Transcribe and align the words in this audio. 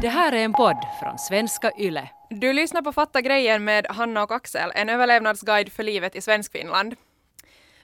Det 0.00 0.08
här 0.08 0.32
är 0.32 0.44
en 0.44 0.52
podd 0.52 0.76
från 1.00 1.18
svenska 1.18 1.72
YLE. 1.78 2.08
Du 2.30 2.52
lyssnar 2.52 2.82
på 2.82 2.92
Fatta 2.92 3.20
grejen 3.20 3.64
med 3.64 3.86
Hanna 3.86 4.22
och 4.22 4.32
Axel, 4.32 4.72
en 4.74 4.88
överlevnadsguide 4.88 5.72
för 5.72 5.82
livet 5.82 6.16
i 6.16 6.20
Svenskfinland. 6.20 6.94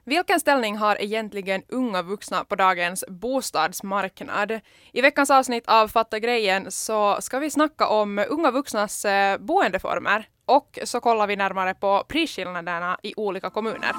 Vilken 0.04 0.40
ställning 0.40 0.77
har 0.77 1.03
egentligen 1.03 1.62
unga 1.69 2.03
vuxna 2.03 2.45
på 2.45 2.54
dagens 2.54 3.04
bostadsmarknad? 3.09 4.61
I 4.93 5.01
veckans 5.01 5.30
avsnitt 5.30 5.64
av 5.67 5.88
Fatta 5.88 6.19
grejen 6.19 6.71
så 6.71 7.17
ska 7.21 7.38
vi 7.38 7.51
snacka 7.51 7.88
om 7.88 8.24
unga 8.29 8.51
vuxnas 8.51 9.04
eh, 9.04 9.38
boendeformer 9.38 10.29
och 10.47 10.79
så 10.85 11.01
kollar 11.01 11.26
vi 11.26 11.37
närmare 11.37 11.74
på 11.74 12.04
prisskillnaderna 12.08 12.99
i 13.03 13.15
olika 13.17 13.51
kommuner. 13.51 13.92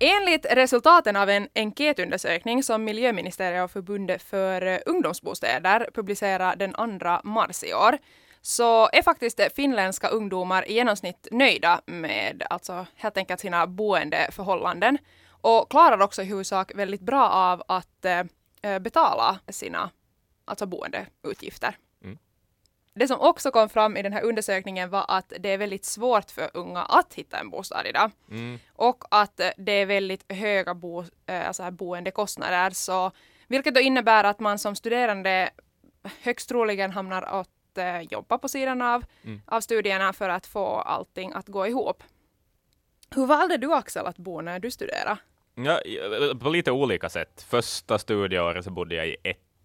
Enligt 0.00 0.46
resultaten 0.50 1.16
av 1.16 1.30
en 1.30 1.48
enkätundersökning 1.54 2.62
som 2.62 2.84
Miljöministeriet 2.84 3.64
och 3.64 3.70
Förbundet 3.70 4.22
för 4.22 4.66
eh, 4.66 4.78
ungdomsbostäder 4.86 5.88
publicerade 5.94 6.66
den 6.66 6.98
2 6.98 7.28
mars 7.28 7.64
i 7.64 7.74
år 7.74 7.98
så 8.42 8.88
är 8.92 9.02
faktiskt 9.02 9.40
finländska 9.56 10.08
ungdomar 10.08 10.68
i 10.68 10.74
genomsnitt 10.74 11.28
nöjda 11.30 11.80
med 11.86 12.42
alltså 12.50 12.86
helt 12.96 13.16
enkelt 13.16 13.40
sina 13.40 13.66
boendeförhållanden 13.66 14.98
och 15.30 15.70
klarar 15.70 16.02
också 16.02 16.22
i 16.22 16.24
huvudsak 16.24 16.72
väldigt 16.74 17.02
bra 17.02 17.28
av 17.28 17.62
att 17.68 18.04
eh, 18.04 18.78
betala 18.78 19.38
sina 19.48 19.90
alltså 20.44 20.66
boendeutgifter. 20.66 21.76
Det 22.98 23.08
som 23.08 23.20
också 23.20 23.50
kom 23.50 23.68
fram 23.68 23.96
i 23.96 24.02
den 24.02 24.12
här 24.12 24.22
undersökningen 24.22 24.90
var 24.90 25.04
att 25.08 25.32
det 25.40 25.48
är 25.48 25.58
väldigt 25.58 25.84
svårt 25.84 26.30
för 26.30 26.50
unga 26.54 26.82
att 26.82 27.14
hitta 27.14 27.38
en 27.38 27.50
bostad 27.50 27.86
idag. 27.86 28.10
Mm. 28.30 28.58
Och 28.72 29.04
att 29.10 29.40
eh, 29.40 29.50
det 29.56 29.72
är 29.72 29.86
väldigt 29.86 30.32
höga 30.32 30.74
bo, 30.74 31.04
eh, 31.26 31.46
alltså 31.46 31.62
här 31.62 31.70
boendekostnader. 31.70 32.70
Så, 32.70 33.10
vilket 33.46 33.74
då 33.74 33.80
innebär 33.80 34.24
att 34.24 34.40
man 34.40 34.58
som 34.58 34.74
studerande 34.74 35.50
högst 36.22 36.48
troligen 36.48 36.90
hamnar 36.90 37.22
att 37.22 37.78
eh, 37.78 38.00
jobba 38.00 38.38
på 38.38 38.48
sidan 38.48 38.82
av, 38.82 39.04
Mm. 39.24 39.40
av 39.46 39.60
studierna 39.60 40.12
för 40.12 40.28
att 40.28 40.46
få 40.46 40.66
allting 40.66 41.32
att 41.32 41.48
gå 41.48 41.66
ihop. 41.66 42.02
Hur 43.14 43.26
valde 43.26 43.56
du 43.56 43.72
Axel 43.72 44.06
att 44.06 44.16
bo 44.16 44.40
när 44.40 44.58
du 44.60 44.70
studerade? 44.70 45.18
Ja, 45.54 45.80
på 46.40 46.48
lite 46.48 46.70
olika 46.70 47.08
sätt. 47.08 47.46
Första 47.48 47.98
studieåret 47.98 48.64
så 48.64 48.70
bodde 48.70 48.94
jag 48.94 49.06
i 49.06 49.16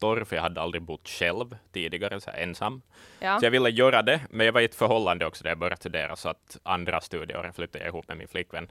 ettor, 0.04 0.24
för 0.24 0.36
jag 0.36 0.44
hade 0.44 0.62
aldrig 0.62 0.82
bott 0.84 1.08
själv 1.10 1.58
tidigare, 1.74 2.22
så 2.22 2.32
här 2.32 2.38
ensam. 2.44 2.82
Ja. 3.20 3.40
Så 3.40 3.46
jag 3.46 3.52
ville 3.52 3.70
göra 3.70 4.02
det, 4.02 4.22
men 4.30 4.46
jag 4.46 4.54
var 4.54 4.62
i 4.62 4.66
ett 4.66 4.76
förhållande 4.76 5.26
också 5.26 5.44
där 5.44 5.52
jag 5.52 5.58
började 5.58 5.76
studera, 5.76 6.16
så 6.16 6.30
att 6.30 6.58
andra 6.64 7.02
studieåret 7.02 7.56
flyttade 7.56 7.84
jag 7.86 7.88
ihop 7.92 8.08
med 8.08 8.18
min 8.18 8.28
flickvän. 8.28 8.68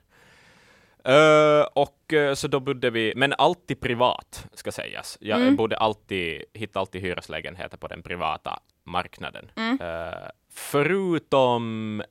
Eh, 1.05 1.66
och 1.75 2.12
eh, 2.12 2.34
så 2.34 2.48
då 2.48 2.60
bodde 2.60 2.91
vi, 2.91 3.12
men 3.16 3.33
alltid 3.38 3.80
privat, 3.80 4.47
ska 4.55 4.72
sägas. 4.72 5.19
Jag 5.20 5.41
Mm. 5.41 5.56
bodde 5.56 5.77
alltid, 5.77 6.42
hittade 6.55 6.80
alltid 6.80 7.03
hyreslägenheter 7.03 7.77
på 7.77 7.88
den 7.88 8.03
privata 8.03 8.58
marknaden. 8.84 9.50
Mm. 9.56 9.78
Eh, 9.80 10.28
förutom 10.55 12.03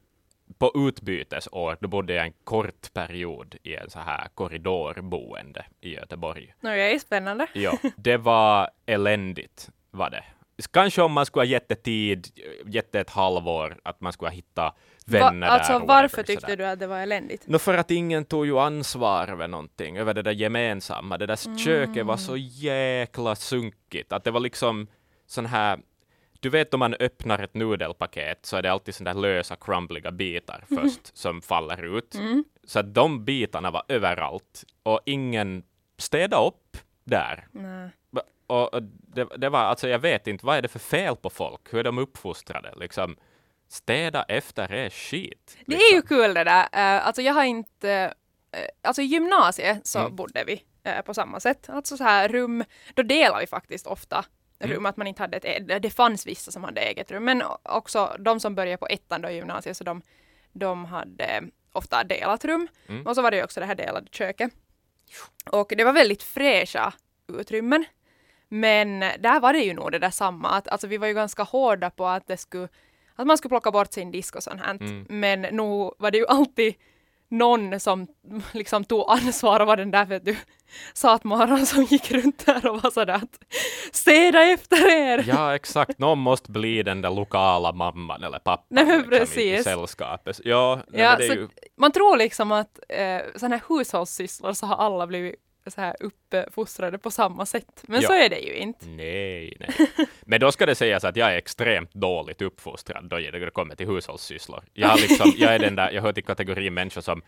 på 0.57 0.71
utbytesår, 0.75 1.77
då 1.81 1.87
bodde 1.87 2.13
jag 2.13 2.25
en 2.25 2.33
kort 2.43 2.93
period 2.93 3.55
i 3.63 3.75
en 3.75 3.89
så 3.89 3.99
här 3.99 4.27
korridorboende 4.35 5.65
i 5.81 5.93
Göteborg. 5.93 6.53
No, 6.59 6.69
det 6.69 6.93
är 6.95 6.99
spännande. 6.99 7.47
Ja, 7.53 7.77
det 7.97 8.17
var 8.17 8.69
eländigt, 8.85 9.69
var 9.91 10.09
det. 10.09 10.23
Kanske 10.71 11.01
om 11.01 11.11
man 11.11 11.25
skulle 11.25 11.41
ha 11.41 11.47
gett 11.47 11.69
det 11.69 11.75
tid, 11.75 12.27
gett 12.65 12.91
det 12.91 12.99
ett 12.99 13.09
halvår, 13.09 13.77
att 13.83 14.01
man 14.01 14.13
skulle 14.13 14.29
ha 14.29 14.35
hittat 14.35 14.77
vänner 15.05 15.47
Va, 15.47 15.53
alltså 15.53 15.79
där. 15.79 15.85
varför 15.85 16.23
tyckte 16.23 16.41
sådär. 16.41 16.57
du 16.57 16.65
att 16.65 16.79
det 16.79 16.87
var 16.87 16.99
eländigt? 16.99 17.47
Nå, 17.47 17.59
för 17.59 17.73
att 17.73 17.91
ingen 17.91 18.25
tog 18.25 18.45
ju 18.45 18.59
ansvar 18.59 19.27
över 19.27 19.47
någonting, 19.47 19.97
över 19.97 20.13
det 20.13 20.21
där 20.21 20.31
gemensamma. 20.31 21.17
Det 21.17 21.25
där 21.25 21.57
köket 21.57 22.05
var 22.05 22.17
så 22.17 22.37
jäkla 22.37 23.35
sunkigt, 23.35 24.11
att 24.11 24.23
det 24.23 24.31
var 24.31 24.39
liksom 24.39 24.87
sån 25.27 25.45
här 25.45 25.79
du 26.41 26.49
vet 26.49 26.73
om 26.73 26.79
man 26.79 26.93
öppnar 26.93 27.39
ett 27.39 27.53
nudelpaket 27.53 28.45
så 28.45 28.57
är 28.57 28.61
det 28.61 28.71
alltid 28.71 28.95
sådana 28.95 29.13
där 29.13 29.21
lösa 29.21 29.55
crumbliga 29.55 30.11
bitar 30.11 30.63
först 30.67 31.17
som 31.17 31.41
faller 31.41 31.97
ut. 31.97 32.15
Mm. 32.15 32.43
Så 32.63 32.79
att 32.79 32.93
de 32.93 33.25
bitarna 33.25 33.71
var 33.71 33.83
överallt 33.87 34.63
och 34.83 34.99
ingen 35.05 35.63
städade 35.97 36.47
upp 36.47 36.77
där. 37.03 37.47
Nej. 37.51 37.89
Och 38.47 38.73
och 38.73 38.83
det, 38.83 39.27
det 39.37 39.49
var, 39.49 39.59
alltså 39.59 39.87
jag 39.89 39.99
vet 39.99 40.27
inte, 40.27 40.45
vad 40.45 40.57
är 40.57 40.61
det 40.61 40.67
för 40.67 40.79
fel 40.79 41.15
på 41.15 41.29
folk? 41.29 41.73
Hur 41.73 41.79
är 41.79 41.83
de 41.83 41.97
uppfostrade? 41.97 42.73
Liksom, 42.75 43.15
städa 43.69 44.23
efter 44.23 44.71
är 44.71 44.89
skit. 44.89 45.57
Det 45.65 45.71
liksom. 45.71 45.87
är 45.91 45.95
ju 45.95 46.01
kul 46.01 46.33
det 46.33 46.43
där. 46.43 46.63
Uh, 46.63 47.07
alltså 47.07 47.21
jag 47.21 47.33
har 47.33 47.43
inte... 47.43 48.13
eh, 48.51 48.65
alltså 48.81 49.01
i 49.01 49.05
gymnasiet 49.05 49.87
så 49.87 49.99
Mm. 49.99 50.15
bodde 50.15 50.43
vi 50.47 50.63
eh, 50.83 51.01
på 51.01 51.13
samma 51.13 51.39
sätt. 51.39 51.69
Alltså 51.69 51.97
så 51.97 52.03
här 52.03 52.29
rum, 52.29 52.63
då 52.93 53.03
delar 53.03 53.39
vi 53.39 53.47
faktiskt 53.47 53.87
ofta 53.87 54.25
Mm. 54.65 54.75
rum, 54.75 54.85
att 54.85 54.97
man 54.97 55.07
inte 55.07 55.23
hade 55.23 55.37
ett 55.37 55.45
e- 55.45 55.79
Det 55.79 55.89
fanns 55.89 56.27
vissa 56.27 56.51
som 56.51 56.63
hade 56.63 56.81
eget 56.81 57.11
rum, 57.11 57.23
men 57.23 57.43
också 57.63 58.15
de 58.19 58.39
som 58.39 58.55
började 58.55 58.77
på 58.77 58.87
ettan 58.87 59.21
då 59.21 59.29
i 59.29 59.35
gymnasiet, 59.35 59.77
så 59.77 59.83
de, 59.83 60.01
de 60.51 60.85
hade 60.85 61.43
ofta 61.71 62.03
delat 62.03 62.45
rum. 62.45 62.67
Mm. 62.87 63.07
Och 63.07 63.15
så 63.15 63.21
var 63.21 63.31
det 63.31 63.37
ju 63.37 63.43
också 63.43 63.59
det 63.59 63.65
här 63.65 63.75
delade 63.75 64.07
köket. 64.11 64.51
Och 65.51 65.73
det 65.77 65.83
var 65.83 65.93
väldigt 65.93 66.23
fräscha 66.23 66.93
utrymmen. 67.27 67.85
Men 68.47 68.99
där 68.99 69.39
var 69.39 69.53
det 69.53 69.59
ju 69.59 69.73
nog 69.73 69.91
det 69.91 69.99
där 69.99 70.09
samma, 70.09 70.49
att 70.49 70.67
alltså 70.67 70.87
vi 70.87 70.97
var 70.97 71.07
ju 71.07 71.13
ganska 71.13 71.43
hårda 71.43 71.89
på 71.89 72.07
att 72.07 72.27
det 72.27 72.37
skulle 72.37 72.67
att 73.15 73.27
man 73.27 73.37
skulle 73.37 73.49
plocka 73.49 73.71
bort 73.71 73.93
sin 73.93 74.11
disk 74.11 74.35
och 74.35 74.43
sånt 74.43 74.61
här. 74.61 74.71
Mm. 74.71 75.05
Men 75.09 75.41
nog 75.41 75.93
var 75.97 76.11
det 76.11 76.17
ju 76.17 76.27
alltid 76.27 76.75
någon 77.31 77.79
som 77.79 78.07
liksom 78.51 78.83
tog 78.83 79.05
ansvar 79.09 79.59
och 79.59 79.67
var 79.67 79.77
den 79.77 79.91
där 79.91 80.05
vet 80.05 80.25
du 80.25 80.35
satmaran 80.93 81.65
som 81.65 81.83
gick 81.83 82.11
runt 82.11 82.45
där 82.45 82.67
och 82.67 82.83
var 82.83 82.91
sådär 82.91 83.13
att 83.13 83.39
städa 83.91 84.43
efter 84.43 84.89
er. 84.89 85.25
Ja, 85.27 85.55
exakt. 85.55 85.99
Någon 85.99 86.19
måste 86.19 86.51
bli 86.51 86.83
den 86.83 87.01
där 87.01 87.09
lokala 87.09 87.71
mamman 87.71 88.23
eller 88.23 88.39
pappan 88.39 88.65
Nej, 88.69 88.85
men 88.85 88.97
liksom, 88.97 89.13
i, 89.13 89.15
i 89.15 89.19
precis. 89.19 89.63
sällskapet. 89.63 90.41
Ja, 90.43 90.79
nej, 90.87 91.01
Ja, 91.01 91.17
så 91.17 91.23
ju, 91.23 91.47
Man 91.77 91.91
tror 91.91 92.17
liksom 92.17 92.51
att 92.51 92.79
eh, 92.89 93.19
sådana 93.35 93.55
här 93.55 93.63
hushållssysslor 93.69 94.53
så 94.53 94.65
har 94.65 94.75
alla 94.75 95.07
blivit 95.07 95.35
så 95.67 95.81
här 95.81 95.95
uppfostrade 95.99 96.97
på 96.97 97.11
samma 97.11 97.45
sätt. 97.45 97.83
Men 97.87 98.01
Ja. 98.01 98.07
så 98.07 98.13
är 98.13 98.29
det 98.29 98.39
ju 98.39 98.53
inte. 98.55 98.85
nej, 98.85 99.57
nej. 99.59 99.87
Men 100.21 100.39
då 100.39 100.51
ska 100.51 100.65
det 100.65 100.75
sägas 100.75 101.03
att 101.03 101.15
jag 101.15 101.33
är 101.33 101.37
extremt 101.37 101.93
dåligt 101.93 102.41
uppfostrad 102.41 103.03
då 103.09 103.17
det 103.17 103.51
kommer 103.53 103.75
till 103.75 103.87
hushållssysslor. 103.87 104.63
Jag, 104.73 104.99
liksom, 104.99 105.33
jag 105.37 105.55
är 105.55 105.59
den 105.59 105.75
där, 105.75 105.91
jag 105.91 106.01
hör 106.01 106.13
till 106.13 106.23
kategorin 106.23 106.73
människor 106.73 107.01
som 107.01 107.21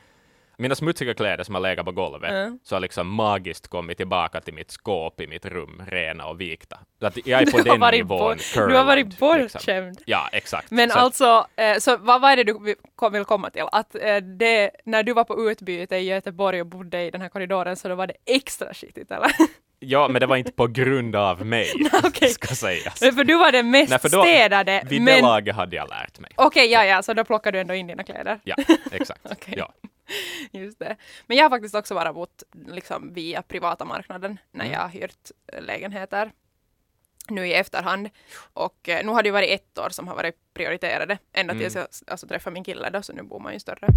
mina 0.57 0.75
smutsiga 0.75 1.13
kläder 1.13 1.43
som 1.43 1.55
har 1.55 1.61
legat 1.61 1.85
på 1.85 1.91
golvet, 1.91 2.31
Mm. 2.31 2.59
så 2.63 2.75
har 2.75 2.79
liksom 2.79 3.07
magiskt 3.07 3.67
kommit 3.67 3.97
tillbaka 3.97 4.41
till 4.41 4.53
mitt 4.53 4.71
skåp 4.71 5.21
i 5.21 5.27
mitt 5.27 5.45
rum, 5.45 5.81
rena 5.87 6.25
och 6.25 6.41
vikta. 6.41 6.79
Så 6.99 7.05
att 7.07 7.27
jag 7.27 7.41
är 7.41 7.45
på 7.51 7.57
den 7.57 7.79
nivån. 7.91 8.07
bort- 8.07 8.37
Du 8.53 8.59
har 8.59 8.67
curled, 8.67 8.85
varit 8.85 9.05
liksom. 9.05 9.27
bortskämd. 9.53 10.01
Ja, 10.05 10.29
exakt. 10.31 10.71
Men 10.71 10.89
Så 10.89 10.99
alltså, 10.99 11.47
eh, 11.55 11.77
så 11.77 11.97
vad, 11.97 12.21
vad 12.21 12.31
är 12.31 12.35
det 12.37 12.43
du 12.43 12.75
vill 13.11 13.25
komma 13.25 13.49
till? 13.49 13.63
Att 13.71 13.95
eh, 13.95 14.15
det, 14.17 14.71
när 14.85 15.03
du 15.03 15.13
var 15.13 15.23
på 15.23 15.51
utbyte 15.51 15.95
i 15.95 15.99
Göteborg 16.09 16.61
och 16.61 16.67
bodde 16.67 17.03
i 17.03 17.11
den 17.11 17.21
här 17.21 17.29
korridoren 17.29 17.75
så 17.75 17.87
då 17.87 17.95
var 17.95 18.07
det 18.07 18.13
extra 18.25 18.73
skitigt 18.73 19.11
eller? 19.11 19.31
Ja, 19.85 20.07
men 20.07 20.19
det 20.19 20.25
var 20.25 20.35
inte 20.37 20.51
på 20.51 20.67
grund 20.67 21.15
av 21.15 21.45
mig, 21.45 21.71
Okej. 22.03 22.29
ska 22.29 22.55
sägas. 22.55 23.01
Men 23.01 23.13
för 23.13 23.23
du 23.23 23.37
var 23.37 23.51
den 23.51 23.71
mest 23.71 23.89
Nej, 23.89 23.99
för 23.99 24.09
då- 24.09 24.21
städade. 24.23 24.83
Vid 24.89 25.01
men 25.01 25.15
det 25.15 25.21
laget 25.21 25.55
hade 25.55 25.75
jag 25.75 25.89
lärt 25.89 26.19
mig. 26.19 26.31
okej, 26.35 26.71
ja, 26.71 26.85
ja, 26.85 27.01
så 27.03 27.13
då 27.13 27.23
plockar 27.23 27.51
du 27.51 27.59
ändå 27.59 27.73
in 27.73 27.87
dina 27.87 28.03
kläder. 28.03 28.39
Ja, 28.43 28.55
exakt. 28.91 29.19
Okej. 29.31 29.53
ja. 29.57 29.73
Just 30.51 30.79
det. 30.79 30.97
Men 31.27 31.37
jag 31.37 31.45
har 31.45 31.49
faktiskt 31.49 31.75
också 31.75 31.93
bara 31.93 32.13
bott 32.13 32.43
liksom 32.65 33.13
via 33.13 33.41
privata 33.41 33.85
marknaden 33.85 34.39
när 34.51 34.65
Mm. 34.65 34.73
jag 34.73 34.79
har 34.81 34.89
hyrt 34.89 35.31
eh, 35.53 35.61
lägenheter 35.61 36.31
nu 37.29 37.47
i 37.47 37.53
efterhand. 37.53 38.09
Och 38.53 38.89
eh, 38.89 39.05
nu 39.05 39.11
har 39.11 39.23
det 39.23 39.27
ju 39.27 39.33
varit 39.33 39.49
ett 39.49 39.77
år 39.77 39.89
som 39.89 40.07
har 40.07 40.15
varit 40.15 40.35
prioriterade 40.53 41.17
ända 41.33 41.53
tills 41.53 41.75
Mm. 41.75 41.87
jag 42.03 42.11
alltså, 42.11 42.27
träffade 42.27 42.53
min 42.53 42.63
kille 42.63 42.89
då, 42.89 43.01
så 43.01 43.13
nu 43.13 43.23
bor 43.23 43.39
man 43.39 43.53
ju 43.53 43.59
större. 43.59 43.87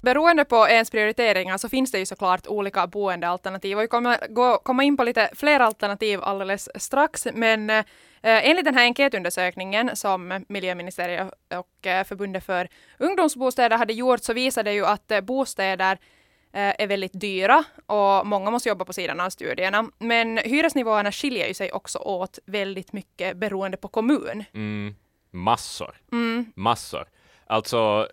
Beroende 0.00 0.44
på 0.44 0.68
ens 0.68 0.90
prioriteringar 0.90 1.58
så 1.58 1.68
finns 1.68 1.92
det 1.92 1.98
ju 1.98 2.06
såklart 2.06 2.46
olika 2.46 2.86
boendealternativ 2.86 3.76
och 3.76 3.82
vi 3.82 3.88
kommer 3.88 4.28
gå, 4.28 4.58
komma 4.58 4.84
in 4.84 4.96
på 4.96 5.04
lite 5.04 5.30
fler 5.34 5.60
alternativ 5.60 6.20
alldeles 6.22 6.68
strax. 6.74 7.26
Men 7.34 7.70
eh, 7.70 7.84
enligt 8.22 8.64
den 8.64 8.74
här 8.74 8.84
enkätundersökningen 8.84 9.96
som 9.96 10.44
Miljöministeriet 10.48 11.30
och 11.54 11.86
eh, 11.86 12.04
Förbundet 12.04 12.44
för 12.44 12.68
ungdomsbostäder 12.98 13.78
hade 13.78 13.92
gjort 13.92 14.22
så 14.22 14.32
visar 14.32 14.62
det 14.62 14.72
ju 14.72 14.86
att 14.86 15.10
eh, 15.10 15.20
bostäder 15.20 15.98
är 16.52 16.86
väldigt 16.86 17.20
dyra 17.20 17.64
och 17.86 18.26
många 18.26 18.50
måste 18.50 18.68
jobba 18.68 18.84
på 18.84 18.92
sidan 18.92 19.20
av 19.20 19.30
studierna. 19.30 19.90
Men 19.98 20.38
hyresnivåerna 20.38 21.12
skiljer 21.12 21.48
ju 21.48 21.54
sig 21.54 21.72
också 21.72 21.98
åt 21.98 22.38
väldigt 22.46 22.92
mycket 22.92 23.36
beroende 23.36 23.76
på 23.76 23.88
kommun. 23.88 24.44
Mm, 24.54 24.94
massor. 25.30 25.96
Mm. 26.12 26.52
Massor. 26.56 27.08
Alltså, 27.46 28.08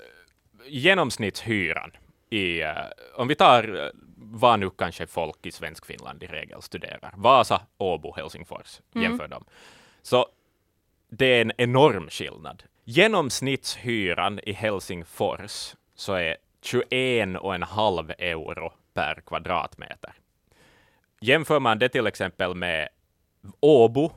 genomsnittshyran 0.68 1.92
i, 2.30 2.62
eh, 2.62 2.72
om 3.16 3.28
vi 3.28 3.36
tar 3.36 3.84
eh, 3.86 3.90
vad 4.18 4.60
nu 4.60 4.70
kanske 4.70 5.08
folk 5.08 5.46
i 5.46 5.52
svensk 5.52 5.86
Finland 5.86 6.24
i 6.24 6.28
regel 6.28 6.62
studerar, 6.62 7.14
Vasa, 7.18 7.62
Åbo, 7.78 8.14
Helsingfors, 8.16 8.82
Mm. 8.96 9.04
jämför 9.12 9.28
dem. 9.28 9.46
Så 10.02 10.28
det 11.10 11.26
är 11.26 11.42
en 11.42 11.52
enorm 11.58 12.10
skillnad. 12.10 12.64
Genomsnittshyran 12.84 14.40
i 14.44 14.52
Helsingfors 14.54 15.76
så 15.96 16.14
är 16.14 16.38
21,5 16.62 18.14
euro 18.18 18.74
per 18.94 19.22
kvadratmeter. 19.26 20.14
Jämför 21.22 21.60
man 21.60 21.80
det 21.80 21.90
till 21.90 22.08
exempel 22.08 22.56
med 22.56 22.90
Åbo, 23.60 24.12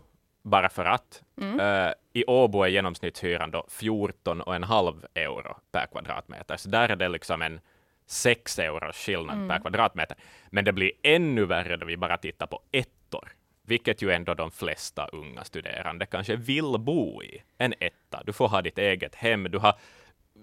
bara 0.49 0.69
för 0.69 0.85
att, 0.85 1.23
Mm. 1.41 1.61
eh, 1.61 1.93
i 2.13 2.25
Åbo 2.27 2.63
är 2.63 2.69
genomsnittshyran 2.69 3.51
då 3.51 3.67
14,5 3.69 5.05
euro 5.15 5.57
per 5.73 5.87
kvadratmeter, 5.87 6.57
så 6.57 6.69
där 6.69 6.89
är 6.89 6.97
det 6.97 7.09
liksom 7.09 7.43
en 7.43 7.61
6 8.07 8.59
euros 8.59 8.97
skillnad 8.97 9.37
Mm. 9.37 9.49
per 9.49 9.59
kvadratmeter. 9.59 10.17
Men 10.51 10.65
det 10.65 10.73
blir 10.73 10.93
ännu 11.03 11.45
värre 11.45 11.77
då 11.77 11.87
vi 11.87 11.97
bara 11.97 12.17
tittar 12.17 12.47
på 12.47 12.63
ettor, 12.73 13.29
vilket 13.63 14.03
ju 14.03 14.11
ändå 14.11 14.35
de 14.35 14.51
flesta 14.51 15.07
unga 15.07 15.45
studerande 15.45 16.07
kanske 16.07 16.37
vill 16.37 16.77
bo 16.79 17.23
i. 17.23 17.43
En 17.59 17.75
etta, 17.81 18.23
du 18.27 18.33
får 18.33 18.49
ha 18.49 18.63
ditt 18.63 18.79
eget 18.79 19.15
hem, 19.15 19.45
du 19.45 19.59
har 19.59 19.75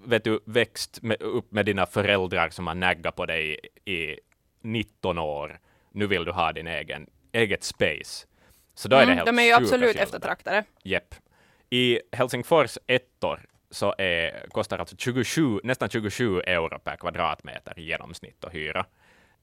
vet 0.06 0.24
du, 0.24 0.40
växt 0.46 1.02
med, 1.02 1.22
upp 1.22 1.52
med 1.52 1.66
dina 1.66 1.86
föräldrar 1.86 2.50
som 2.50 2.68
har 2.68 2.76
naggat 2.76 3.16
på 3.16 3.26
dig 3.26 3.60
i, 3.86 3.92
i 3.94 4.20
19 4.62 5.18
år. 5.20 5.60
Nu 5.92 6.08
vill 6.08 6.26
du 6.26 6.32
ha 6.32 6.52
din 6.52 6.68
egen, 6.68 7.08
eget 7.32 7.64
space. 7.64 8.28
Så 8.76 8.88
då 8.88 8.96
är 8.96 9.00
det 9.00 9.04
Mm, 9.04 9.16
helt 9.18 9.26
de 9.26 9.40
är 9.40 9.44
ju 9.44 9.52
absolut 9.52 9.96
eftertraktade. 9.96 10.64
Jepp. 10.84 11.16
I 11.70 12.00
Helsingfors 12.12 12.78
ettor 12.88 13.46
så 13.70 13.96
är, 13.98 14.48
kostar 14.50 14.80
alltså 14.80 14.96
27, 14.98 15.60
nästan 15.64 15.90
27 15.90 16.42
euro 16.42 16.80
per 16.80 16.96
kvadratmeter 16.96 17.80
i 17.80 17.84
genomsnitt 17.84 18.44
att 18.44 18.54
hyra. 18.54 18.86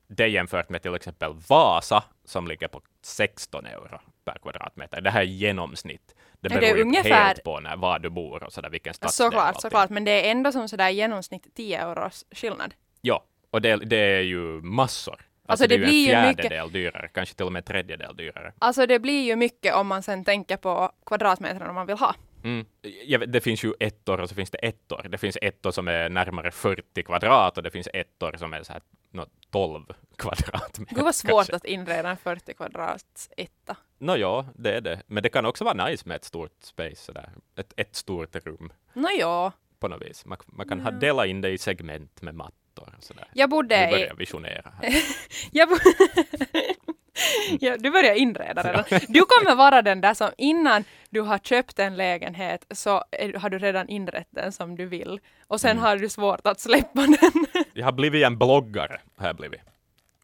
Det 0.06 0.26
jämfört 0.28 0.68
med 0.68 0.82
till 0.82 0.94
exempel 0.94 1.32
Vasa 1.48 2.04
som 2.24 2.46
ligger 2.48 2.68
på 2.68 2.80
16 3.02 3.66
euro 3.66 4.00
per 4.24 4.38
kvadratmeter. 4.42 5.00
Det 5.00 5.10
här 5.10 5.20
är 5.20 5.24
genomsnitt. 5.24 6.14
Det 6.40 6.48
det 6.48 6.54
beror 6.54 6.64
är 6.72 6.76
ju 6.76 6.82
ungefär- 6.82 7.26
helt 7.26 7.42
på 7.44 7.60
när, 7.60 7.76
var 7.76 7.98
du 7.98 8.10
bor 8.10 8.42
och 8.44 8.52
sådär, 8.52 8.70
vilken 8.70 8.94
stadsdel. 8.94 9.24
Såklart, 9.26 9.60
såklart, 9.60 9.90
men 9.90 10.04
det 10.04 10.26
är 10.26 10.30
ändå 10.30 10.52
som 10.52 10.68
sådär 10.68 10.88
genomsnitt 10.90 11.46
10 11.54 11.78
euros 11.82 12.24
skillnad. 12.30 12.74
Ja, 13.00 13.24
och 13.50 13.62
det, 13.62 13.76
det 13.76 13.96
är 13.96 14.20
ju 14.20 14.38
massor. 14.62 15.20
Alltså, 15.46 15.64
Alltså, 15.64 15.66
det, 15.66 15.76
det 15.86 15.92
ju 15.92 16.04
blir 16.06 16.14
en 16.14 16.22
ju 16.22 16.28
mycket- 16.28 16.42
fjärdedel 16.48 16.72
dyrare, 16.72 17.08
kanske 17.14 17.34
till 17.34 17.46
och 17.46 17.52
med 17.52 17.60
en 17.60 17.64
tredjedel 17.64 18.16
dyrare. 18.16 18.52
Alltså 18.58 18.86
det 18.86 18.98
blir 18.98 19.22
ju 19.22 19.36
mycket 19.36 19.74
om 19.74 19.86
man 19.86 20.02
sen 20.02 20.24
tänker 20.24 20.56
på 20.56 20.92
kvadratmetrarna 21.06 21.72
man 21.72 21.86
vill 21.86 21.96
ha. 21.96 22.14
Mm. 22.44 22.66
Vet, 23.08 23.32
det 23.32 23.40
finns 23.40 23.64
ju 23.64 23.72
ettor 23.80 24.20
och 24.20 24.28
så 24.28 24.34
finns 24.34 24.50
det 24.50 24.58
ettor. 24.58 25.06
Det 25.08 25.18
finns 25.18 25.38
ettor 25.42 25.70
som 25.70 25.88
är 25.88 26.08
närmare 26.08 26.50
40 26.50 27.02
kvadrat 27.02 27.56
och 27.56 27.62
det 27.62 27.70
finns 27.70 27.88
ettor 27.94 28.32
som 28.36 28.52
är 28.54 28.62
så 28.62 28.72
här, 28.72 28.82
nå, 29.10 29.26
12 29.50 29.84
kvadratmeter. 30.16 30.94
Gud 30.94 31.04
vad 31.04 31.14
svårt 31.14 31.30
kanske. 31.32 31.56
att 31.56 31.64
inreda 31.64 32.10
en 32.10 32.16
40 32.16 32.54
kvadrats 32.54 33.30
etta. 33.36 33.76
Nå 33.98 34.16
ja, 34.16 34.46
det 34.54 34.72
är 34.76 34.80
det. 34.80 35.02
Men 35.06 35.22
det 35.22 35.28
kan 35.28 35.46
också 35.46 35.64
vara 35.64 35.86
nice 35.86 36.08
med 36.08 36.14
ett 36.16 36.24
stort 36.24 36.56
space, 36.62 36.96
sådär. 36.96 37.30
Ett, 37.56 37.72
ett 37.76 37.96
stort 37.96 38.36
rum 38.36 38.72
Nåja, 38.92 39.52
på 39.78 39.88
något 39.88 40.02
vis. 40.02 40.24
Man, 40.26 40.38
man 40.46 40.68
kan 40.68 40.80
ha, 40.80 40.90
dela 40.90 41.26
in 41.26 41.40
det 41.40 41.50
i 41.50 41.58
segment 41.58 42.22
med 42.22 42.34
mattor 42.34 42.56
och 42.78 42.88
sådär. 43.00 43.28
jag 43.34 43.50
bodde 43.50 43.88
i... 43.88 43.90
börjar 43.90 44.06
jag 44.06 44.14
visionera. 44.16 44.72
Jag 45.52 45.68
bo... 45.68 45.76
ja, 47.60 47.76
du 47.78 47.90
börjar 47.90 48.14
inreda 48.14 48.62
redan. 48.62 48.84
Du 49.08 49.20
kommer 49.24 49.54
vara 49.54 49.82
den 49.82 50.00
där 50.00 50.14
som 50.14 50.30
innan 50.38 50.84
du 51.10 51.20
har 51.20 51.38
köpt 51.38 51.78
en 51.78 51.96
lägenhet 51.96 52.66
så 52.70 53.04
är, 53.10 53.32
har 53.34 53.50
du 53.50 53.58
redan 53.58 53.88
inrett 53.88 54.28
den 54.30 54.52
som 54.52 54.76
du 54.76 54.86
vill. 54.86 55.20
Och 55.46 55.60
sen 55.60 55.70
Mm. 55.70 55.82
har 55.82 55.96
du 55.96 56.08
svårt 56.08 56.46
att 56.46 56.60
släppa 56.60 57.00
den. 57.20 57.46
Jag 57.72 57.84
har 57.84 57.92
blivit 57.92 58.24
en 58.26 58.38
bloggare, 58.38 59.00
har 59.16 59.26
jag 59.26 59.36
blivit. 59.36 59.60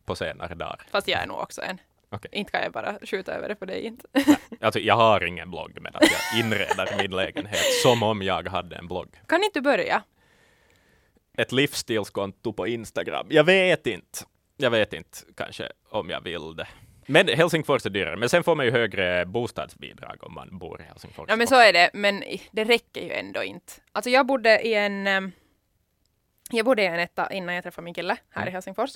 På 0.04 0.14
senare 0.16 0.54
dagar. 0.54 0.80
Fast 0.90 1.08
jag 1.08 1.22
är 1.22 1.26
nog 1.26 1.38
också 1.38 1.62
en. 1.62 1.80
Okej. 2.10 2.30
Inte 2.32 2.52
kan 2.52 2.62
jag 2.62 2.72
bara 2.72 2.98
skjuta 3.02 3.32
över 3.32 3.48
det 3.48 3.54
på 3.54 3.64
dig 3.64 3.84
inte. 3.86 4.06
Alltså, 4.60 4.80
jag 4.80 4.94
har 4.96 5.24
ingen 5.24 5.50
blogg, 5.50 5.78
men 5.80 5.94
att 5.94 6.02
jag 6.02 6.40
inreder 6.40 6.96
min 7.02 7.10
lägenhet 7.10 7.64
som 7.82 8.02
om 8.02 8.22
jag 8.22 8.48
hade 8.48 8.76
en 8.76 8.86
blogg. 8.88 9.08
Kan 9.26 9.44
inte 9.44 9.58
du 9.58 9.62
börja? 9.62 10.02
Ett 11.38 11.52
livsstilskonto 11.52 12.52
på 12.52 12.66
Instagram. 12.66 13.26
Jag 13.30 13.44
vet 13.44 13.86
inte. 13.86 14.18
Jag 14.56 14.70
vet 14.70 14.92
inte 14.92 15.18
kanske 15.36 15.68
om 15.90 16.10
jag 16.10 16.20
vill 16.20 16.56
det. 16.56 16.68
Men 17.06 17.28
Helsingfors 17.28 17.86
är 17.86 17.90
dyrare, 17.90 18.16
men 18.16 18.28
sen 18.28 18.44
får 18.44 18.54
man 18.56 18.66
ju 18.66 18.72
högre 18.72 19.26
bostadsbidrag 19.26 20.16
om 20.24 20.34
man 20.34 20.58
bor 20.58 20.80
i 20.80 20.84
Helsingfors. 20.84 21.24
Ja 21.28 21.36
men 21.36 21.46
så 21.46 21.54
är 21.54 21.72
det, 21.72 21.90
men 21.94 22.24
det 22.50 22.64
räcker 22.64 23.00
ju 23.02 23.12
ändå 23.12 23.42
inte. 23.42 23.72
Alltså 23.92 24.10
jag 24.10 24.26
bodde 24.26 24.60
i 24.60 24.74
en 24.74 25.06
em, 25.06 25.32
jag 26.50 26.64
bodde 26.66 26.82
i 26.82 26.86
en 26.86 26.98
etta 26.98 27.32
innan 27.32 27.54
jag 27.54 27.64
träffade 27.64 27.84
min 27.84 27.94
kille 27.94 28.16
här 28.30 28.42
Mm. 28.42 28.48
i 28.48 28.52
Helsingfors. 28.52 28.90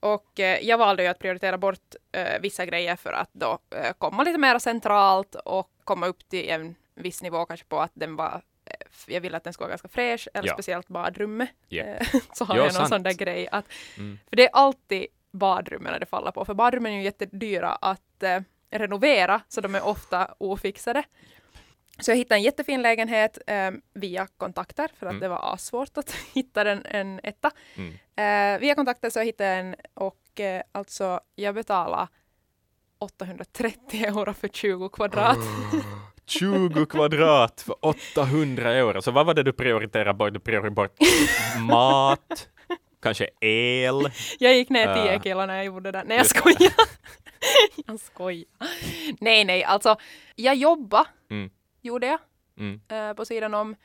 Och 0.00 0.40
eh, 0.40 0.58
jag 0.62 0.78
valde 0.78 1.02
ju 1.02 1.08
att 1.08 1.18
prioritera 1.18 1.58
bort 1.58 1.94
eh, 2.12 2.40
vissa 2.40 2.66
grejer 2.66 2.96
för 2.96 3.12
att 3.12 3.30
då 3.32 3.58
eh, 3.76 3.92
komma 3.98 4.22
lite 4.22 4.38
mer 4.38 4.58
centralt 4.58 5.34
och 5.34 5.70
komma 5.84 6.06
upp 6.06 6.28
till 6.28 6.48
en 6.50 6.74
viss 6.94 7.22
nivå 7.22 7.44
kanske 7.46 7.66
på 7.66 7.80
att 7.80 7.92
den 7.94 8.16
var 8.16 8.42
jag 9.06 9.20
ville 9.20 9.36
att 9.36 9.44
den 9.44 9.52
skulle 9.52 9.64
vara 9.64 9.70
ganska 9.72 9.88
fräsch, 9.88 10.28
eller 10.34 10.48
Ja. 10.48 10.52
speciellt 10.54 10.88
badrummet. 10.88 11.48
Eh, 11.70 12.06
så 12.32 12.44
har 12.44 12.54
Ja, 12.56 12.60
jag 12.62 12.64
någon 12.64 12.72
sant. 12.72 12.88
sån 12.88 13.02
där 13.02 13.12
grej 13.12 13.48
att, 13.52 13.64
Mm. 13.98 14.18
för 14.28 14.36
det 14.36 14.42
är 14.44 14.50
alltid 14.52 15.06
badrummen 15.32 16.00
det 16.00 16.06
faller 16.06 16.30
på, 16.30 16.44
för 16.44 16.54
badrummen 16.54 16.92
är 16.92 16.96
ju 16.96 17.02
jättedyra 17.02 17.70
att 17.72 18.22
eh, 18.22 18.40
renovera, 18.70 19.40
så 19.48 19.60
de 19.60 19.74
är 19.74 19.84
ofta 19.86 20.34
ofixade. 20.38 21.02
Så 21.98 22.10
jag 22.10 22.16
hittade 22.16 22.34
en 22.38 22.42
jättefin 22.42 22.82
lägenhet 22.82 23.38
eh, 23.46 23.70
via 23.94 24.26
kontakter, 24.36 24.90
för 24.98 25.06
att 25.06 25.10
Mm. 25.10 25.20
det 25.20 25.28
var 25.28 25.54
assvårt 25.54 25.98
att 25.98 26.10
hitta 26.34 26.70
en, 26.70 26.86
en 26.86 27.20
etta. 27.22 27.50
Mm. 27.76 27.92
Eh, 28.54 28.60
via 28.60 28.74
kontakter 28.74 29.10
så 29.10 29.20
hittade 29.20 29.50
jag 29.50 29.58
en 29.58 29.76
och 29.94 30.40
eh, 30.40 30.62
alltså 30.72 31.20
jag 31.34 31.54
betalade 31.54 32.08
830 32.98 34.04
euro 34.06 34.32
för 34.34 34.48
20 34.48 34.88
kvadrat. 34.88 35.38
20 36.26 36.86
kvadrat 36.86 37.60
för 37.60 37.76
800 37.80 38.72
euro. 38.72 39.02
Så 39.02 39.10
vad 39.10 39.26
var 39.26 39.34
det 39.34 39.42
du 39.42 39.52
prioriterade 39.52 40.14
bort? 40.14 40.32
Du 40.34 40.40
prioriterade 40.40 40.74
bort 40.74 40.96
mat, 41.60 42.48
kanske 43.02 43.28
el. 43.40 44.10
Jag 44.38 44.54
gick 44.54 44.68
ner 44.70 44.94
10 44.94 45.16
Ah. 45.16 45.22
kilo 45.22 45.46
när 45.46 45.56
jag 45.56 45.64
gjorde 45.64 45.92
det. 45.92 46.02
Nej 46.06 46.16
jag 46.16 46.26
skojar. 46.26 46.72
jag 47.86 48.00
skojar. 48.00 48.44
Nej 49.20 49.44
nej, 49.44 49.64
alltså 49.64 49.96
jag 50.36 50.54
jobbade, 50.56 51.08
Mm. 51.30 51.50
gjorde 51.82 52.06
jag, 52.06 52.18
Mm, 52.58 52.80
eh, 52.88 53.12
på 53.14 53.24
sidan 53.24 53.54
om. 53.54 53.76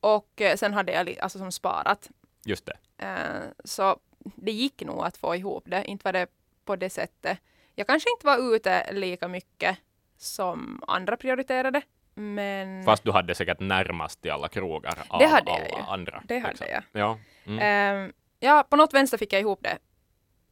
Och 0.00 0.40
eh, 0.40 0.56
sen 0.56 0.74
hade 0.74 0.92
jag 0.92 1.18
alltså 1.20 1.38
som 1.38 1.52
sparat. 1.52 2.10
just 2.44 2.66
det. 2.66 2.76
Eh, 3.06 3.42
så 3.64 3.98
det 4.36 4.52
gick 4.52 4.82
nog 4.82 5.04
att 5.04 5.16
få 5.16 5.36
ihop 5.36 5.64
det. 5.66 5.84
Inte 5.84 6.04
var 6.04 6.12
det 6.12 6.26
på 6.64 6.76
det 6.76 6.90
sättet. 6.90 7.38
Jag 7.74 7.86
kanske 7.86 8.10
inte 8.10 8.26
var 8.26 8.54
ute 8.56 8.92
lika 8.92 9.28
mycket 9.28 9.78
som 10.20 10.82
andra 10.86 11.16
prioriterade. 11.16 11.82
Men 12.14 12.84
Fast 12.84 13.04
du 13.04 13.12
hade 13.12 13.34
säkert 13.34 13.60
närmast 13.60 14.22
till 14.22 14.30
alla 14.30 14.48
krogar 14.48 14.98
av 15.08 15.18
Det 15.18 15.26
hade 15.26 15.50
jag 15.50 15.60
alla 15.60 15.78
ju. 15.78 15.84
andra. 15.88 16.22
det 16.24 16.38
hade 16.38 16.48
liksom. 16.48 16.66
jag. 16.70 16.82
Ja. 16.92 17.18
Mm. 17.46 18.06
Eh, 18.06 18.12
ja, 18.40 18.66
på 18.70 18.76
något 18.76 18.94
vänster 18.94 19.18
fick 19.18 19.32
jag 19.32 19.40
ihop 19.40 19.58
det. 19.62 19.78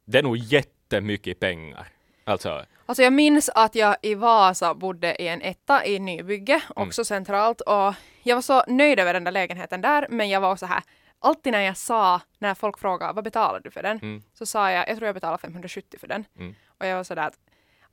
Det 0.04 0.18
är 0.18 0.22
nog 0.22 0.36
jättemycket 0.36 1.40
pengar. 1.40 1.88
Alltså, 2.24 2.64
Alltså 2.86 3.02
jag 3.02 3.12
minns 3.12 3.48
att 3.54 3.74
jag 3.74 3.96
i 4.02 4.14
Vasa 4.14 4.74
bodde 4.74 5.22
i 5.22 5.28
en 5.28 5.42
etta 5.42 5.86
i 5.86 5.98
nybygge, 5.98 6.60
Mm. 6.76 6.88
också 6.88 7.04
centralt. 7.04 7.60
Och 7.60 7.94
jag 8.22 8.34
var 8.36 8.42
så 8.42 8.62
nöjd 8.66 9.00
över 9.00 9.12
den 9.14 9.24
där 9.24 9.32
lägenheten 9.32 9.80
där, 9.80 10.06
men 10.10 10.28
jag 10.28 10.40
var 10.40 10.52
också 10.52 10.66
här, 10.66 10.82
alltid 11.18 11.52
när 11.52 11.60
jag 11.60 11.76
sa, 11.76 12.20
när 12.38 12.54
folk 12.54 12.78
frågade 12.78 13.12
vad 13.12 13.24
betalar 13.24 13.60
du 13.60 13.70
för 13.70 13.82
den? 13.82 13.98
Mm. 13.98 14.22
Så 14.34 14.46
sa 14.46 14.70
jag, 14.70 14.88
jag 14.88 14.96
tror 14.96 15.06
jag 15.06 15.14
betalar 15.14 15.36
570 15.38 15.98
för 16.00 16.06
den. 16.06 16.24
Mm. 16.38 16.54
Och 16.78 16.86
jag 16.86 16.96
var 16.96 17.04
sådär 17.04 17.22
att, 17.26 17.38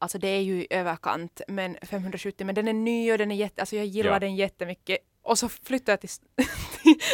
alltså 0.05 0.17
det 0.17 0.27
är 0.27 0.41
ju 0.41 0.61
i 0.61 0.67
överkant, 0.69 1.41
men 1.47 1.77
570, 1.81 2.45
men 2.45 2.55
den 2.55 2.67
är 2.67 2.73
ny 2.73 3.11
och 3.11 3.17
den 3.17 3.31
är 3.31 3.35
jätte, 3.35 3.61
alltså 3.61 3.75
jag 3.75 3.85
gillar 3.85 4.11
Ja. 4.11 4.19
den 4.19 4.35
jättemycket. 4.35 4.97
Och 5.21 5.39
så 5.39 5.49
flyttade 5.49 5.91
jag 5.91 5.99
till, 5.99 6.09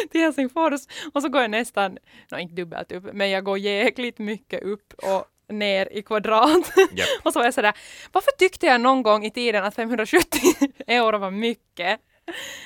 till, 0.11 0.21
Helsingfors 0.21 0.81
och 1.13 1.21
så 1.21 1.29
går 1.29 1.41
jag 1.41 1.51
nästan, 1.51 1.97
no, 2.31 2.37
inte 2.37 2.55
dubbelt 2.55 2.91
upp, 2.91 3.03
men 3.13 3.29
jag 3.29 3.43
går 3.43 3.57
jäkligt 3.57 4.19
mycket 4.19 4.63
upp 4.63 4.93
och 4.93 5.53
ner 5.53 5.89
i 5.91 6.01
kvadrat. 6.01 6.71
Japp. 6.91 7.07
och 7.23 7.33
så 7.33 7.39
var 7.39 7.45
jag 7.45 7.53
sådär, 7.53 7.73
varför 8.11 8.31
tyckte 8.31 8.65
jag 8.65 8.81
någon 8.81 9.03
gång 9.03 9.25
i 9.25 9.31
tiden 9.31 9.63
att 9.63 9.75
570 9.75 10.39
euro 10.87 11.17
var 11.17 11.31
mycket? 11.31 11.99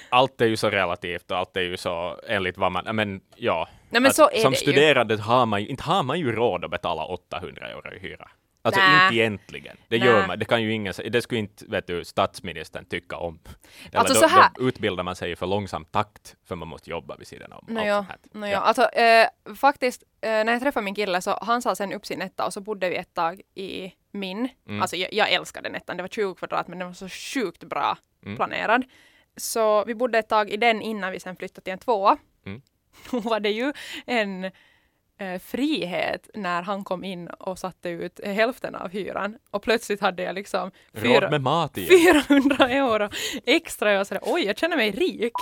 allt 0.10 0.42
är 0.42 0.46
ju 0.46 0.58
så 0.58 0.70
relativt 0.70 1.32
och 1.32 1.38
allt 1.38 1.58
är 1.58 1.62
ju 1.62 1.78
så 1.78 2.20
enligt 2.28 2.58
vad 2.58 2.72
man, 2.72 2.96
men 2.96 3.22
ja. 3.36 3.68
Nej 3.90 4.02
men 4.02 4.14
som 4.14 4.30
det 4.32 4.40
ju. 4.40 4.56
studerande 4.56 5.18
har 5.18 5.46
man 5.46 5.62
ju, 5.62 5.68
inte 5.68 5.84
har 5.84 6.04
man 6.04 6.20
ju 6.20 6.32
råd 6.32 6.66
att 6.66 6.72
betala 6.72 7.06
800 7.06 7.70
euro 7.70 7.94
i 7.94 8.00
hyra. 8.00 8.30
Alltså 8.66 8.82
Nä. 8.82 9.04
inte 9.06 9.16
egentligen. 9.16 9.78
Det 9.88 10.00
Nä. 10.00 10.06
gör 10.06 10.28
man, 10.28 10.40
det 10.40 10.46
kan 10.46 10.64
ju 10.64 10.72
ingen, 10.74 10.94
det 11.12 11.22
skulle 11.22 11.40
inte, 11.40 11.66
vet 11.68 11.88
du, 11.88 12.06
statsministern 12.06 12.86
tycka 12.86 13.18
om. 13.18 13.40
Eller 13.90 14.00
Alltså 14.00 14.14
då, 14.14 14.20
så 14.20 14.28
här- 14.28 14.50
då 14.56 14.68
utbildar 14.68 15.04
man 15.04 15.16
sig 15.16 15.32
i 15.32 15.36
för 15.36 15.46
långsam 15.48 15.86
takt, 15.86 16.36
för 16.46 16.56
man 16.56 16.68
måste 16.68 16.90
jobba 16.90 17.16
vid 17.16 17.28
sidan 17.28 17.52
om. 17.52 17.58
allt 17.58 17.70
Nåja, 17.70 17.96
sånt 17.98 18.10
här. 18.10 18.40
nåja. 18.40 18.52
Ja. 18.54 18.60
alltså 18.60 18.84
eh, 18.90 19.28
faktiskt 19.56 20.04
eh, 20.22 20.30
när 20.30 20.52
jag 20.52 20.62
träffade 20.62 20.84
min 20.84 20.96
kille 20.96 21.22
så 21.22 21.40
han 21.42 21.62
sa 21.62 21.76
sen 21.76 21.94
upp 21.94 22.06
sin 22.06 22.22
etta 22.22 22.46
och 22.46 22.54
så 22.54 22.62
bodde 22.62 22.90
vi 22.90 22.96
ett 22.96 23.14
tag 23.14 23.42
i 23.56 23.94
min. 24.12 24.50
Mm. 24.68 24.82
Alltså 24.82 24.96
jag, 24.96 25.14
jag 25.14 25.32
älskade 25.32 25.70
den 25.70 25.76
ettan, 25.76 25.98
det 25.98 26.04
var 26.04 26.08
20 26.10 26.34
kvadrat 26.36 26.68
men 26.68 26.80
den 26.80 26.88
var 26.88 26.94
så 26.94 27.10
sjukt 27.10 27.64
bra 27.64 27.98
Mm. 28.26 28.36
planerad. 28.36 28.84
Så 29.38 29.86
vi 29.86 29.96
bodde 29.96 30.18
ett 30.20 30.30
tag 30.30 30.50
i 30.50 30.58
den 30.58 30.82
innan 30.82 31.12
vi 31.12 31.20
sen 31.20 31.36
flyttade 31.36 31.62
till 31.64 31.74
en 31.74 31.80
tvåa. 31.80 32.18
Mm. 32.46 32.62
Då 33.12 33.20
var 33.20 33.40
det 33.40 33.50
ju 33.50 33.74
en 34.06 34.52
eh, 35.18 35.40
frihet 35.40 36.30
när 36.34 36.62
han 36.62 36.84
kom 36.84 37.04
in 37.04 37.28
och 37.28 37.60
satte 37.60 37.90
ut 37.90 38.20
hälften 38.24 38.76
av 38.76 38.90
hyran 38.90 39.38
och 39.52 39.64
plötsligt 39.64 40.02
hade 40.02 40.24
jag 40.24 40.36
liksom 40.36 40.72
Råd 40.92 41.32
med 41.32 41.42
mat 41.42 41.78
igen. 41.78 42.24
400 42.28 42.70
euro 42.70 43.10
extra. 43.46 43.94
Jag 43.94 44.08
sådär, 44.08 44.24
oj 44.26 44.44
jag 44.46 44.58
känner 44.58 44.78
mig 44.78 44.92
rik. 44.92 45.34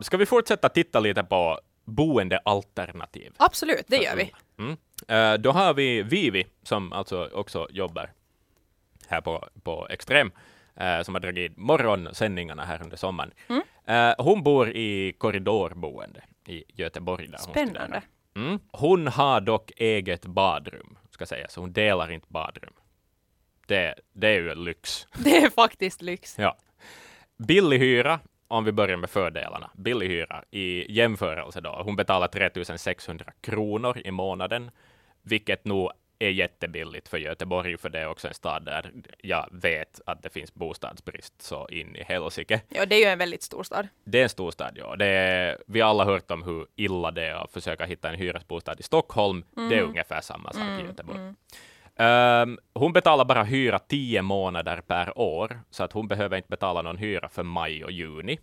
Ska 0.00 0.16
vi 0.16 0.26
fortsätta 0.26 0.68
titta 0.68 1.00
lite 1.00 1.22
på 1.22 1.60
boendealternativ. 1.84 3.32
Absolut, 3.36 3.84
det 3.86 3.96
gör 3.96 4.16
vi. 4.16 4.32
Mm. 4.58 4.76
Eh, 5.08 5.40
då 5.40 5.50
har 5.50 5.74
vi 5.74 6.02
Vivi, 6.02 6.46
som 6.62 6.92
alltså 6.92 7.28
också 7.32 7.68
jobbar 7.70 8.10
här 9.08 9.20
på, 9.20 9.48
på 9.62 9.86
Extrem, 9.90 10.32
eh, 10.76 11.02
som 11.02 11.14
har 11.14 11.20
dragit 11.20 11.56
morgonsändningarna 11.56 12.64
här 12.64 12.82
under 12.82 12.96
sommaren. 12.96 13.32
Mm. 13.48 13.62
Eh, 13.86 14.24
hon 14.24 14.42
bor 14.42 14.70
i 14.70 15.12
korridorboende 15.18 16.22
i 16.46 16.64
Göteborg. 16.68 17.26
Där 17.26 17.38
hon 17.38 17.54
Spännande. 17.54 17.80
studerar. 17.80 18.02
Mm. 18.34 18.58
Hon 18.72 19.06
har 19.06 19.40
dock 19.40 19.70
eget 19.76 20.26
badrum, 20.26 20.98
ska 21.10 21.26
sägas, 21.26 21.52
så 21.52 21.60
hon 21.60 21.72
delar 21.72 22.10
inte 22.10 22.26
badrum. 22.30 22.72
Det, 23.66 23.94
det 24.12 24.28
är 24.28 24.32
ju 24.40 24.54
lyx. 24.54 25.06
Det 25.24 25.36
är 25.36 25.50
faktiskt 25.50 26.02
lyx. 26.02 26.38
Ja. 26.38 26.56
Billig 27.38 27.78
hyra, 27.78 28.20
om 28.48 28.64
vi 28.64 28.72
börjar 28.72 28.96
med 28.96 29.10
fördelarna. 29.10 29.70
Billig 29.74 30.08
hyra 30.08 30.44
i 30.50 30.92
jämförelse 30.92 31.60
då. 31.60 31.82
Hon 31.84 31.96
betalar 31.96 32.28
3600 32.28 33.32
kronor 33.40 33.98
i 34.04 34.10
månaden, 34.10 34.70
vilket 35.22 35.64
nog 35.64 35.90
är 36.26 36.30
jättebilligt 36.30 37.08
för 37.08 37.18
Göteborg, 37.18 37.78
för 37.78 37.88
det 37.88 38.00
är 38.00 38.06
också 38.06 38.28
en 38.28 38.34
stad 38.34 38.64
där 38.64 38.92
jag 39.22 39.48
vet 39.52 40.00
att 40.06 40.22
det 40.22 40.30
finns 40.30 40.54
bostadsbrist 40.54 41.42
så 41.42 41.68
in 41.68 41.96
i 41.96 42.02
helsike. 42.02 42.60
Ja, 42.68 42.86
det 42.86 42.96
är 42.96 42.98
ju 42.98 43.06
en 43.06 43.18
väldigt 43.18 43.42
stor 43.42 43.62
stad. 43.62 43.88
Det 44.04 44.18
är 44.18 44.22
en 44.22 44.28
stor 44.28 44.50
stad, 44.50 44.72
ja. 44.74 44.96
Det 44.96 45.06
är, 45.06 45.58
vi 45.66 45.80
har 45.80 45.90
alla 45.90 46.04
hört 46.04 46.30
om 46.30 46.42
hur 46.42 46.66
illa 46.76 47.10
det 47.10 47.26
är 47.26 47.34
att 47.34 47.52
försöka 47.52 47.84
hitta 47.84 48.08
en 48.08 48.18
hyresbostad 48.18 48.74
i 48.78 48.82
Stockholm. 48.82 49.44
Det 49.54 49.78
är 49.78 49.82
ungefär 49.82 50.20
samma 50.20 50.52
sak 50.52 50.80
i 50.82 50.86
Göteborg. 50.86 51.34
Ehm, 51.96 52.58
hon 52.74 52.92
betalar 52.92 53.24
bara 53.24 53.44
hyra 53.44 53.78
10 53.78 54.22
månader 54.22 54.80
per 54.86 55.18
år, 55.18 55.60
så 55.70 55.84
att 55.84 55.92
hon 55.92 56.08
behöver 56.08 56.36
inte 56.36 56.48
betala 56.48 56.82
någon 56.82 56.98
hyra 56.98 57.28
för 57.28 57.42
maj 57.42 57.84
och 57.84 57.92
juni. 57.92 58.38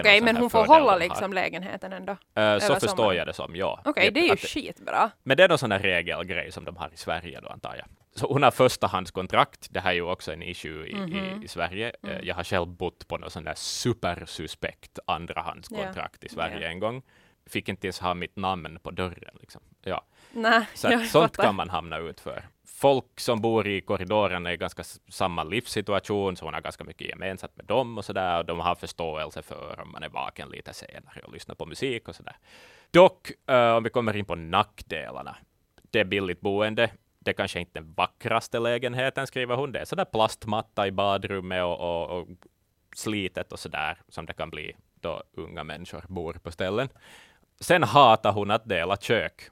Okej, 0.00 0.18
sån 0.18 0.24
men 0.24 0.36
hon 0.36 0.50
får 0.50 0.64
hålla 0.66 0.96
liksom 0.96 1.32
lägenheten 1.32 1.92
ändå. 1.92 2.16
Över 2.34 2.60
så 2.60 2.74
förstår 2.74 2.88
sommaren. 2.96 3.16
jag 3.16 3.26
det 3.26 3.32
som, 3.32 3.56
ja. 3.56 3.80
Okej, 3.84 4.10
det 4.10 4.20
är 4.20 4.24
ju 4.24 4.32
Att- 4.32 4.40
skitbra. 4.40 5.10
men 5.22 5.36
det 5.36 5.44
är 5.44 5.48
någon 5.48 5.58
sån 5.58 5.72
här 5.72 5.78
regelgrej 5.78 6.52
som 6.52 6.64
de 6.64 6.76
har 6.76 6.90
i 6.94 6.96
Sverige 6.96 7.40
då, 7.40 7.48
antar 7.48 7.74
jag. 7.76 7.86
Så 8.16 8.26
hon 8.32 8.42
har 8.42 8.50
förstahandskontrakt. 8.50 9.66
Det 9.70 9.80
här 9.80 9.90
är 9.90 9.94
ju 9.94 10.02
också 10.02 10.32
en 10.32 10.42
issue 10.42 10.86
i, 10.88 10.94
Mhm. 10.94 11.14
i, 11.42 11.44
i 11.44 11.48
Sverige. 11.48 11.92
Mm. 12.02 12.16
Eh, 12.16 12.22
Jag 12.24 12.34
har 12.34 12.44
själv 12.44 12.66
bott 12.66 13.08
på 13.08 13.18
någon 13.18 13.30
sån 13.30 13.44
där 13.44 13.54
supersuspekt 13.56 14.98
andrahandskontrakt 15.06 16.24
i 16.24 16.28
Sverige 16.28 16.58
Ja. 16.60 16.68
en 16.68 16.78
gång. 16.80 17.02
Fick 17.46 17.68
inte 17.68 17.86
ens 17.86 17.98
ha 18.00 18.14
mitt 18.14 18.36
namn 18.36 18.78
på 18.82 18.90
dörren. 18.90 19.36
Liksom. 19.40 19.60
Ja. 19.84 20.04
Nej, 20.32 20.64
Så 20.74 20.88
att 20.94 21.06
sånt 21.08 21.36
fattar. 21.36 21.42
kan 21.44 21.54
man 21.54 21.70
hamna 21.70 21.98
ut 21.98 22.20
för. 22.20 22.42
Folk 22.84 23.20
som 23.20 23.40
bor 23.40 23.66
i 23.66 23.80
korridoren 23.80 24.46
är 24.46 24.50
i 24.50 24.56
ganska 24.56 24.84
samma 25.08 25.44
livssituation, 25.44 26.36
så 26.36 26.44
hon 26.44 26.54
har 26.54 26.60
ganska 26.60 26.84
mycket 26.84 27.08
gemensamt 27.08 27.56
med 27.56 27.66
dem 27.66 27.98
och 27.98 28.04
sådär. 28.04 28.38
Och 28.38 28.44
de 28.44 28.60
har 28.60 28.74
förståelse 28.74 29.42
för 29.42 29.80
om 29.82 29.92
man 29.92 30.02
är 30.02 30.08
vaken 30.08 30.48
lite 30.48 30.74
senare 30.74 31.20
och 31.24 31.32
lyssnar 31.32 31.54
på 31.54 31.66
musik 31.66 32.08
och 32.08 32.14
sådär. 32.14 32.36
Dock, 32.90 33.30
uh, 33.50 33.56
om 33.56 33.82
vi 33.82 33.90
kommer 33.90 34.16
in 34.16 34.24
på 34.24 34.34
nackdelarna. 34.34 35.36
Det 35.90 36.00
är 36.00 36.04
billigt 36.04 36.40
boende. 36.40 36.90
Det 37.18 37.30
är 37.30 37.34
kanske 37.34 37.60
inte 37.60 37.80
den 37.80 37.92
vackraste 37.92 38.58
lägenheten, 38.58 39.26
skriver 39.26 39.56
hon. 39.56 39.72
Det 39.72 39.80
är 39.80 39.84
sådär 39.84 40.04
plastmatta 40.04 40.86
i 40.86 40.92
badrummet 40.92 41.62
och, 41.62 41.80
och, 41.80 42.20
och 42.20 42.28
slitet 42.96 43.52
och 43.52 43.58
sådär, 43.58 43.98
som 44.08 44.26
det 44.26 44.32
kan 44.32 44.50
bli 44.50 44.76
då 44.94 45.22
unga 45.32 45.64
människor 45.64 46.04
bor 46.08 46.32
på 46.32 46.50
ställen. 46.50 46.88
Sen 47.60 47.82
hatar 47.82 48.32
hon 48.32 48.50
att 48.50 48.68
dela 48.68 48.96
kök. 48.96 49.42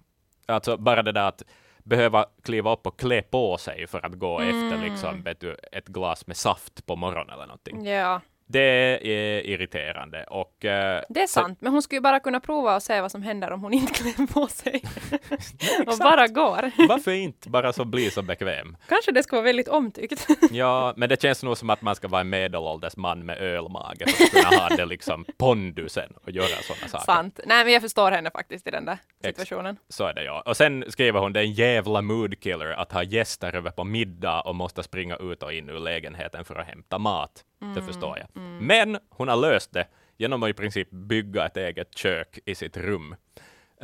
Alltså 0.46 0.76
bara 0.76 1.02
det 1.02 1.12
där 1.12 1.28
att 1.28 1.42
behöva 1.82 2.26
kliva 2.42 2.72
upp 2.72 2.86
och 2.86 2.98
klä 2.98 3.22
på 3.22 3.58
sig 3.58 3.86
för 3.86 4.06
att 4.06 4.12
gå 4.12 4.40
efter 4.40 4.78
liksom, 4.90 5.22
vet 5.22 5.40
du, 5.40 5.56
ett 5.72 5.88
glas 5.88 6.26
med 6.26 6.36
saft 6.36 6.86
på 6.86 6.96
morgonen 6.96 7.30
eller 7.30 7.46
någonting. 7.46 7.86
Ja, 7.86 8.20
Det 8.52 8.98
är 9.02 9.46
irriterande 9.46 10.24
och 10.24 10.64
eh, 10.64 11.02
det 11.08 11.22
är 11.22 11.26
sant. 11.26 11.58
Men 11.60 11.72
hon 11.72 11.82
skulle 11.82 11.96
ju 11.96 12.02
bara 12.02 12.20
kunna 12.20 12.40
prova 12.40 12.76
och 12.76 12.82
se 12.82 13.00
vad 13.00 13.10
som 13.10 13.22
händer 13.22 13.50
om 13.50 13.60
hon 13.62 13.72
inte 13.72 13.92
klär 14.12 14.26
på 14.26 14.46
sig. 14.46 14.82
och 15.86 15.98
bara 15.98 16.26
går. 16.26 16.70
varför 16.88 17.10
inte 17.10 17.48
bara 17.50 17.72
så 17.72 17.84
bli 17.84 18.10
så 18.10 18.22
bekväm? 18.22 18.76
Kanske 18.88 19.12
det 19.12 19.22
skulle 19.22 19.36
vara 19.36 19.46
väldigt 19.46 19.68
omtyckt. 19.68 20.26
Ja, 20.50 20.94
men 20.96 21.08
det 21.08 21.22
känns 21.22 21.42
nog 21.42 21.58
som 21.58 21.70
att 21.70 21.82
man 21.82 21.94
ska 21.94 22.08
vara 22.08 22.20
en 22.20 22.28
medelålders 22.28 22.96
man 22.96 23.26
med 23.26 23.38
ölmage 23.38 24.04
för 24.08 24.24
att 24.24 24.30
kunna 24.30 24.62
ha 24.62 24.68
det 24.68 24.84
liksom 24.84 25.24
pondusen 25.38 26.12
och 26.24 26.30
göra 26.30 26.62
sådana 26.62 26.88
saker. 26.88 27.04
sant. 27.04 27.40
Nej, 27.46 27.64
men 27.64 27.72
jag 27.72 27.82
förstår 27.82 28.10
henne 28.10 28.30
faktiskt 28.30 28.66
i 28.66 28.70
den 28.70 28.84
där 28.84 28.98
situationen. 29.24 29.76
Så 29.88 30.04
är 30.06 30.14
det 30.14 30.24
ja. 30.24 30.42
Och 30.46 30.56
sen 30.56 30.84
skriver 30.88 31.20
hon 31.20 31.32
det 31.32 31.40
är 31.40 31.44
en 31.44 31.52
jävla 31.52 32.02
moodkiller 32.02 32.66
att 32.66 32.92
ha 32.92 33.02
gäster 33.02 33.54
över 33.56 33.70
på 33.70 33.84
middag 33.84 34.40
och 34.40 34.54
måste 34.54 34.82
springa 34.82 35.16
ut 35.16 35.42
och 35.42 35.52
in 35.52 35.68
ur 35.68 35.78
lägenheten 35.78 36.44
för 36.44 36.54
att 36.56 36.66
hämta 36.66 36.98
mat. 36.98 37.44
Det 37.74 37.82
förstår 37.82 38.18
jag. 38.18 38.42
Men 38.62 38.98
hon 39.08 39.28
har 39.28 39.36
löst 39.36 39.72
det 39.72 39.86
genom 40.16 40.42
att 40.42 40.50
i 40.50 40.52
princip 40.52 40.90
bygga 40.90 41.46
ett 41.46 41.56
eget 41.56 41.98
kök 41.98 42.38
i 42.44 42.54
sitt 42.54 42.76
rum. 42.76 43.16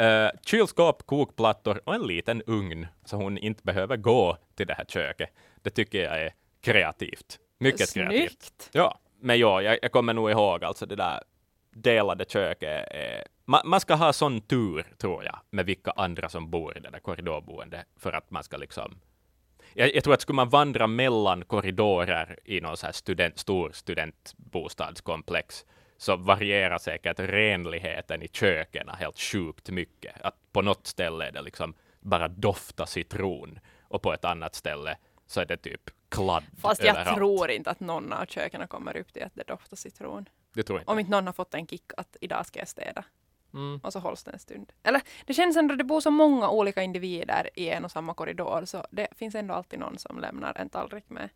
Uh, 0.00 0.28
kylskåp, 0.46 1.06
kokplattor 1.06 1.80
och 1.84 1.94
en 1.94 2.06
liten 2.06 2.42
ugn 2.46 2.86
så 3.04 3.16
hon 3.16 3.38
inte 3.38 3.62
behöver 3.62 3.96
gå 3.96 4.36
till 4.54 4.66
det 4.66 4.74
här 4.74 4.84
köket. 4.84 5.30
Det 5.62 5.70
tycker 5.70 6.02
jag 6.02 6.20
är 6.20 6.34
kreativt. 6.60 7.38
Mycket 7.58 7.94
kreativt. 7.94 8.30
Snyggt. 8.30 8.70
Ja, 8.72 8.98
men 9.20 9.38
ja, 9.38 9.62
jag, 9.62 9.78
jag 9.82 9.92
kommer 9.92 10.14
nog 10.14 10.30
ihåg 10.30 10.64
alltså 10.64 10.86
det 10.86 10.96
där 10.96 11.22
delade 11.70 12.24
köket. 12.28 12.88
Är, 12.90 13.24
man, 13.44 13.60
man 13.64 13.80
ska 13.80 13.94
ha 13.94 14.12
sån 14.12 14.40
tur, 14.40 14.86
tror 14.98 15.24
jag, 15.24 15.38
med 15.50 15.66
vilka 15.66 15.90
andra 15.90 16.28
som 16.28 16.50
bor 16.50 16.76
i 16.76 16.80
det 16.80 16.90
där 16.90 16.98
korridorboendet 16.98 17.86
för 17.96 18.12
att 18.12 18.30
man 18.30 18.44
ska 18.44 18.56
liksom 18.56 19.00
jag, 19.74 19.94
jag 19.94 20.04
tror 20.04 20.14
att 20.14 20.20
skulle 20.20 20.36
man 20.36 20.48
vandra 20.48 20.86
mellan 20.86 21.44
korridorer 21.44 22.38
i 22.44 22.60
någon 22.60 22.76
så 22.76 22.86
här 22.86 22.92
student, 22.92 23.38
stor 23.38 23.70
studentbostadskomplex 23.72 25.64
så 25.96 26.16
varierar 26.16 26.78
säkert 26.78 27.20
renligheten 27.20 28.22
i 28.22 28.28
köken 28.28 28.88
helt 28.88 29.18
sjukt 29.18 29.70
mycket. 29.70 30.14
Att 30.20 30.34
på 30.52 30.62
något 30.62 30.86
ställe 30.86 31.26
är 31.28 31.32
det 31.32 31.42
liksom 31.42 31.74
bara 32.00 32.28
dofta 32.28 32.86
citron 32.86 33.58
och 33.82 34.02
på 34.02 34.12
ett 34.12 34.24
annat 34.24 34.54
ställe 34.54 34.96
så 35.26 35.40
är 35.40 35.46
det 35.46 35.56
typ 35.56 35.90
kladd 36.08 36.44
Fast 36.60 36.82
jag 36.82 36.96
överallt. 36.96 37.16
tror 37.16 37.50
inte 37.50 37.70
att 37.70 37.80
någon 37.80 38.12
av 38.12 38.26
köken 38.26 38.68
kommer 38.68 38.96
upp 38.96 39.12
till 39.12 39.22
att 39.22 39.34
det 39.34 39.46
doftar 39.46 39.76
citron. 39.76 40.28
Det 40.54 40.62
tror 40.62 40.78
jag 40.78 40.82
inte. 40.82 40.92
Om 40.92 40.98
inte 40.98 41.10
någon 41.10 41.26
har 41.26 41.32
fått 41.32 41.54
en 41.54 41.66
kick 41.66 41.92
att 41.96 42.16
idag 42.20 42.46
ska 42.46 42.58
jag 42.58 42.68
städa. 42.68 43.04
Mm. 43.54 43.80
Och 43.82 43.92
så 43.92 43.98
hålls 43.98 44.24
det 44.24 44.30
en 44.30 44.38
stund. 44.38 44.72
Eller 44.82 45.02
det 45.24 45.34
känns 45.34 45.56
ändå 45.56 45.72
att 45.72 45.78
det 45.78 45.84
bor 45.84 46.00
så 46.00 46.10
många 46.10 46.50
olika 46.50 46.82
individer 46.82 47.50
i 47.54 47.68
en 47.68 47.84
och 47.84 47.90
samma 47.90 48.14
korridor 48.14 48.64
så 48.64 48.86
det 48.90 49.08
finns 49.16 49.34
ändå 49.34 49.54
alltid 49.54 49.78
någon 49.78 49.98
som 49.98 50.18
lämnar 50.20 50.58
en 50.58 50.68
tallrik 50.68 51.10
med 51.10 51.28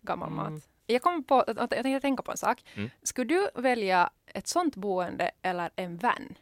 gammal 0.00 0.28
Mm. 0.32 0.52
mat. 0.54 0.62
Jag 0.86 1.02
kom 1.02 1.24
på, 1.24 1.44
jag 1.46 1.70
tänkte 1.70 2.00
tänka 2.00 2.22
på 2.22 2.30
en 2.30 2.36
sak. 2.36 2.62
Mm. 2.74 2.90
Skulle 3.02 3.34
du 3.34 3.48
välja 3.62 4.10
ett 4.26 4.46
sånt 4.48 4.76
boende 4.76 5.30
eller 5.42 5.70
en 5.76 5.96
van? 5.98 6.34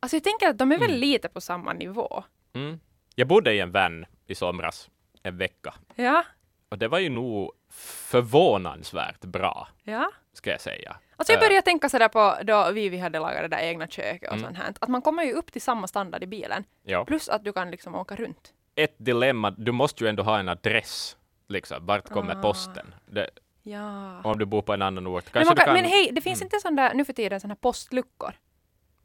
Alltså 0.00 0.16
jag 0.16 0.24
tänker 0.24 0.48
att 0.48 0.58
de 0.58 0.72
är 0.72 0.78
väl 0.78 0.88
Mm. 0.90 1.00
lite 1.00 1.28
på 1.28 1.40
samma 1.40 1.72
nivå. 1.72 2.24
Mm. 2.52 2.80
Jag 3.14 3.28
bodde 3.28 3.54
i 3.54 3.60
en 3.60 3.72
vän 3.72 4.06
i 4.26 4.34
somras, 4.34 4.90
en 5.22 5.36
vecka. 5.36 5.74
Ja, 5.94 6.24
Och 6.68 6.78
det 6.78 6.88
var 6.88 6.98
ju 6.98 7.08
nog 7.10 7.52
förvånansvärt 7.70 9.20
bra, 9.20 9.68
ja. 9.82 10.10
ska 10.32 10.50
jag 10.50 10.60
säga. 10.60 10.96
Alltså 11.22 11.32
jag 11.32 11.42
Eh, 11.42 11.48
började 11.48 11.64
tänka 11.64 11.88
sådär 11.88 12.08
på 12.08 12.36
då 12.44 12.70
vi, 12.72 12.88
vi 12.88 12.98
hade 12.98 13.18
lagat 13.18 13.42
det 13.42 13.48
där 13.48 13.58
egna 13.62 13.86
köket 13.88 14.28
och 14.30 14.36
Mm. 14.36 14.44
sånt 14.44 14.56
här. 14.56 14.74
Att 14.80 14.88
man 14.88 15.02
kommer 15.02 15.22
ju 15.24 15.32
upp 15.32 15.52
till 15.52 15.62
samma 15.62 15.86
standard 15.86 16.22
i 16.22 16.26
bilen. 16.26 16.64
Ja. 16.82 17.04
Plus 17.04 17.28
att 17.28 17.44
du 17.44 17.52
kan 17.52 17.70
liksom 17.70 17.94
åka 17.94 18.16
runt. 18.16 18.52
Ett 18.74 18.94
dilemma, 18.98 19.50
du 19.50 19.72
måste 19.72 20.04
ju 20.04 20.08
ändå 20.10 20.22
ha 20.22 20.38
en 20.38 20.48
adress. 20.48 21.16
Liksom. 21.48 21.86
Vart 21.86 22.08
kommer 22.08 22.36
Ah. 22.36 22.42
posten? 22.42 22.94
Det, 23.06 23.30
Ja. 23.62 24.20
om 24.24 24.38
du 24.38 24.44
bor 24.44 24.62
på 24.62 24.72
en 24.72 24.82
annan 24.82 25.06
ort. 25.06 25.34
Men, 25.34 25.44
kan, 25.46 25.56
kan, 25.56 25.74
men 25.74 25.84
hej, 25.84 26.08
det 26.12 26.20
finns 26.20 26.40
Mm. 26.40 26.46
inte 26.46 26.60
sån 26.60 26.76
där 26.76 26.94
nu 26.94 27.04
för 27.04 27.12
tiden 27.12 27.40
såna 27.40 27.52
här 27.52 27.56
postluckor. 27.60 28.34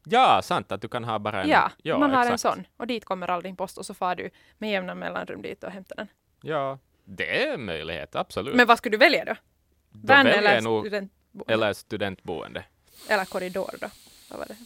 Ja, 0.04 0.42
sant 0.42 0.72
att 0.72 0.82
du 0.82 0.88
kan 0.88 1.04
ha 1.04 1.18
bara 1.18 1.42
en... 1.42 1.48
ja, 1.48 1.70
man 1.98 2.10
har 2.10 2.26
en 2.26 2.32
exakt. 2.34 2.40
sån. 2.54 2.66
Och 2.76 2.86
dit 2.86 3.04
kommer 3.04 3.30
all 3.30 3.42
din 3.42 3.56
post 3.56 3.78
och 3.78 3.86
så 3.86 3.94
far 3.94 4.14
du 4.14 4.30
med 4.58 4.70
jämna 4.70 4.94
mellanrum 4.94 5.42
dit 5.42 5.64
och 5.64 5.70
hämtar 5.70 5.96
den. 5.96 6.08
Ja, 6.42 6.78
det 7.04 7.42
är 7.46 7.54
en 7.54 7.64
möjlighet, 7.64 8.16
absolut. 8.16 8.54
Men 8.54 8.66
vad 8.66 8.78
skulle 8.78 8.92
du 8.96 8.98
välja 8.98 9.24
då? 9.24 9.34
Väljer 9.90 10.38
eller, 10.38 10.60
nog, 10.60 11.08
studentboende? 11.32 11.54
eller 11.54 11.72
studentboende. 11.72 12.64
eller 13.08 13.24
korridor 13.24 13.74
då? 13.80 13.88
Vad 14.30 14.38
var 14.38 14.46
det? 14.46 14.56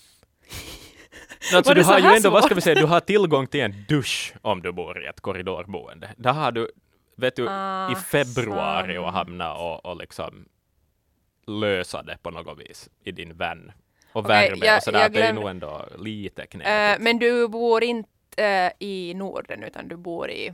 Alltså, 1.57 1.71
Var 1.71 1.75
du 1.75 1.83
har 1.83 1.99
ju 1.99 2.17
ändå, 2.17 2.31
vad 2.31 2.45
ska 2.45 2.55
vi 2.55 2.61
svårt? 2.61 2.65
säga, 2.65 2.81
du 2.81 2.87
har 2.87 3.01
tillgång 3.01 3.47
till 3.47 3.61
en 3.61 3.85
dusch 3.89 4.35
om 4.43 4.63
du 4.63 4.73
bor 4.73 5.05
i 5.05 5.07
ett 5.07 5.21
korridorboende. 5.21 6.11
Där 6.17 6.33
har 6.33 6.53
du, 6.53 6.71
vet 7.17 7.37
du, 7.37 7.47
Ah, 7.49 7.93
i 7.93 7.95
februari 7.95 8.99
och 8.99 9.05
sant. 9.05 9.15
hamna 9.15 9.55
och, 9.55 9.85
och 9.87 9.97
liksom 9.97 10.49
lösa 11.47 12.03
det 12.03 12.19
på 12.23 12.31
något 12.31 12.59
vis 12.59 12.89
i 13.05 13.13
din 13.13 13.35
vän. 13.37 13.73
Och 14.13 14.25
Okej, 14.25 14.51
värme 14.51 14.67
jag- 14.67 14.77
och 14.77 14.83
sådär, 14.83 15.09
det 15.09 15.23
är 15.23 15.33
nog 15.33 15.49
ändå 15.49 15.87
lite 15.99 16.47
knepigt. 16.47 17.05
men 17.05 17.19
du 17.19 17.49
bor 17.49 17.83
inte 17.85 18.09
eh, 18.37 18.73
i 18.79 19.15
Norden 19.15 19.63
utan 19.63 19.89
du 19.89 19.97
bor 19.97 20.31
i 20.31 20.53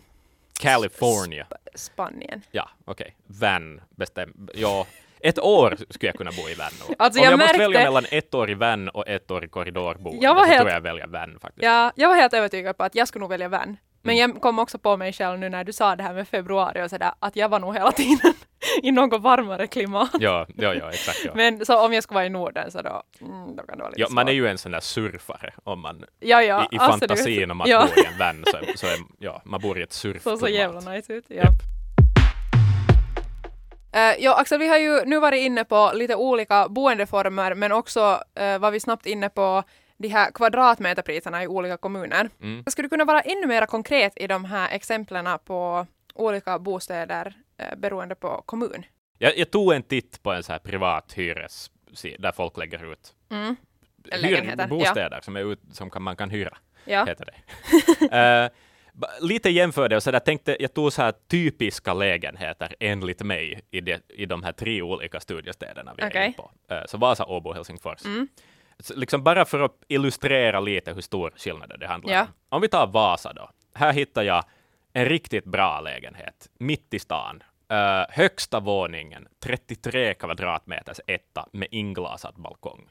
California. 0.60 1.46
Sp- 1.50 1.56
Spanien. 1.74 2.42
Ja, 2.50 2.70
okej. 2.84 3.16
Van 3.26 3.80
bestäm... 3.90 4.48
Ja, 4.54 4.86
ett 5.20 5.38
år 5.38 5.76
skulle 5.90 6.08
jag 6.08 6.16
kunna 6.16 6.30
bo 6.30 6.48
i 6.48 6.54
nog. 6.56 6.96
Alltså, 6.98 7.20
Om 7.20 7.24
jag, 7.24 7.32
jag 7.32 7.38
måste 7.38 7.52
märkte- 7.58 7.58
välja 7.72 7.84
mellan 7.84 8.04
ett 8.10 8.34
år 8.34 8.50
i 8.50 8.54
van 8.54 8.88
och 8.88 9.08
ett 9.08 9.30
år 9.30 9.44
i 9.44 9.48
korridorboende 9.48 10.24
Jag 10.24 10.34
var 10.34 10.42
så 10.44 10.48
helt- 10.50 10.60
tror 10.60 10.70
jag 10.72 10.80
väljer 10.80 11.06
van 11.06 11.38
faktiskt. 11.42 11.64
Ja, 11.64 11.92
jag 11.96 12.08
var 12.08 12.16
helt 12.16 12.34
övertygad 12.34 12.76
på 12.76 12.84
att 12.84 12.94
jag 12.94 13.08
skulle 13.08 13.20
nog 13.20 13.30
välja 13.30 13.48
van. 13.48 13.76
Men 14.02 14.16
Mm. 14.18 14.30
jag 14.30 14.42
kom 14.42 14.58
också 14.58 14.78
på 14.78 14.96
mig 14.96 15.12
själv 15.12 15.38
nu 15.38 15.48
när 15.48 15.64
du 15.64 15.72
sa 15.72 15.96
det 15.96 16.02
här 16.02 16.14
med 16.14 16.28
februari 16.28 16.82
och 16.82 16.90
sådär, 16.90 17.12
att 17.18 17.36
jag 17.36 17.48
var 17.48 17.58
nog 17.58 17.74
hela 17.74 17.92
tiden 17.92 18.32
i 18.82 18.90
något 18.92 19.20
varmare 19.22 19.66
klimat. 19.66 20.10
Ja, 20.20 20.46
ja, 20.56 20.74
ja 20.74 20.90
exakt. 20.90 21.18
Ja. 21.24 21.30
Men 21.34 21.66
så 21.66 21.84
om 21.86 21.92
jag 21.92 22.02
skulle 22.02 22.14
vara 22.14 22.26
i 22.26 22.30
Norden 22.30 22.70
så 22.70 22.82
då, 22.82 23.02
mm, 23.20 23.56
då 23.56 23.62
kan 23.62 23.76
det 23.78 23.82
vara 23.82 23.88
lite 23.90 24.00
Ja, 24.00 24.06
man 24.10 24.28
är 24.28 24.32
svårt. 24.32 24.36
ju 24.36 24.46
en 24.48 24.58
sån 24.58 24.72
där 24.72 24.80
surfare 24.80 25.52
om 25.64 25.80
man 25.80 26.04
ja, 26.20 26.42
ja, 26.42 26.68
i, 26.72 26.76
i 26.76 26.78
fantasin 26.78 27.50
om 27.50 27.60
att 27.60 27.68
ja. 27.68 27.86
bo 27.96 28.00
i 28.02 28.04
en 28.04 28.18
van 28.18 28.44
så, 28.46 28.58
så 28.78 28.86
är, 28.86 28.92
ja, 29.18 29.42
man 29.44 29.60
bor 29.60 29.78
i 29.78 29.82
ett 29.82 29.92
Så 29.92 29.98
surfklimat. 30.00 30.38
så 30.40 30.48
jävla 30.48 30.80
nice 30.80 31.12
ut. 31.12 31.24
Ja. 31.28 31.36
Japp. 31.36 31.52
Uh, 33.96 34.22
ja, 34.24 34.40
Axel, 34.40 34.58
vi 34.58 34.68
har 34.68 34.78
ju 34.78 35.04
nu 35.04 35.20
varit 35.20 35.40
inne 35.40 35.64
på 35.64 35.90
lite 35.94 36.14
olika 36.14 36.68
boendeformer, 36.68 37.54
men 37.54 37.72
också 37.72 38.00
uh, 38.40 38.58
var 38.58 38.70
vi 38.70 38.80
snabbt 38.80 39.06
inne 39.06 39.28
på 39.28 39.62
de 39.96 40.08
här 40.08 40.30
kvadratmeterpriserna 40.30 41.42
i 41.42 41.46
olika 41.46 41.76
kommuner. 41.76 42.30
Mm. 42.42 42.64
Skulle 42.66 42.86
du 42.86 42.90
kunna 42.90 43.04
vara 43.04 43.20
ännu 43.20 43.46
mer 43.46 43.66
konkret 43.66 44.12
i 44.16 44.26
de 44.26 44.44
här 44.44 44.70
exemplen 44.70 45.28
på 45.44 45.86
olika 46.14 46.58
bostäder 46.58 47.34
uh, 47.62 47.78
beroende 47.78 48.14
på 48.14 48.42
kommun? 48.46 48.84
Jag, 49.18 49.38
jag 49.38 49.50
tog 49.50 49.72
en 49.72 49.82
titt 49.82 50.22
på 50.22 50.32
en 50.32 50.42
så 50.42 50.52
här 50.52 50.58
privat 50.58 51.12
hyres 51.12 51.70
där 52.18 52.32
folk 52.32 52.56
lägger 52.56 52.92
ut 52.92 53.14
Mm. 53.30 53.56
hyr, 54.12 54.66
bostäder 54.68 55.20
som, 55.20 55.36
är 55.36 55.52
ut, 55.52 55.60
som 55.72 55.90
kan, 55.90 56.02
man 56.02 56.16
kan 56.16 56.30
hyra. 56.30 56.56
Ja. 56.84 57.04
Heter 57.04 57.24
det. 57.24 58.50
Lite 59.20 59.50
jämförde 59.50 59.96
och 59.96 60.02
så 60.02 60.10
där 60.10 60.18
tänkte 60.20 60.56
jag 60.60 60.74
tog 60.74 60.92
så 60.92 61.02
här 61.02 61.12
typiska 61.30 61.94
lägenheter 61.94 62.74
enligt 62.80 63.22
mig 63.22 63.60
i, 63.70 63.80
det, 63.80 64.02
i 64.08 64.26
de 64.26 64.42
här 64.42 64.52
tre 64.52 64.82
olika 64.82 65.20
studiestäderna 65.20 65.94
vi 65.96 66.02
är 66.02 66.08
Okej. 66.08 66.24
inne 66.26 66.34
på. 66.34 66.50
Eh, 66.74 66.82
så 66.86 66.98
Vasa, 66.98 67.24
Åbo, 67.24 67.52
Helsingfors. 67.52 68.04
Mm. 68.04 68.28
Liksom 68.96 69.22
bara 69.24 69.44
för 69.44 69.60
att 69.60 69.76
illustrera 69.88 70.60
lite 70.60 70.92
hur 70.92 71.00
stor 71.00 71.32
skillnaden 71.36 71.80
det 71.80 71.86
handlar 71.86 72.12
Ja. 72.14 72.20
om. 72.22 72.26
Om 72.48 72.60
vi 72.62 72.68
tar 72.68 72.86
Vasa 72.86 73.32
då. 73.32 73.50
Här 73.74 73.92
hittar 73.92 74.22
jag 74.22 74.44
en 74.92 75.04
riktigt 75.04 75.44
bra 75.44 75.80
lägenhet 75.80 76.48
mitt 76.58 76.94
i 76.94 76.98
stan. 76.98 77.42
Eh, 77.70 78.04
högsta 78.10 78.60
våningen, 78.60 79.28
33 79.42 80.14
kvadratmeters 80.14 81.00
etta 81.06 81.46
med 81.52 81.68
inglasad 81.70 82.34
balkong. 82.36 82.88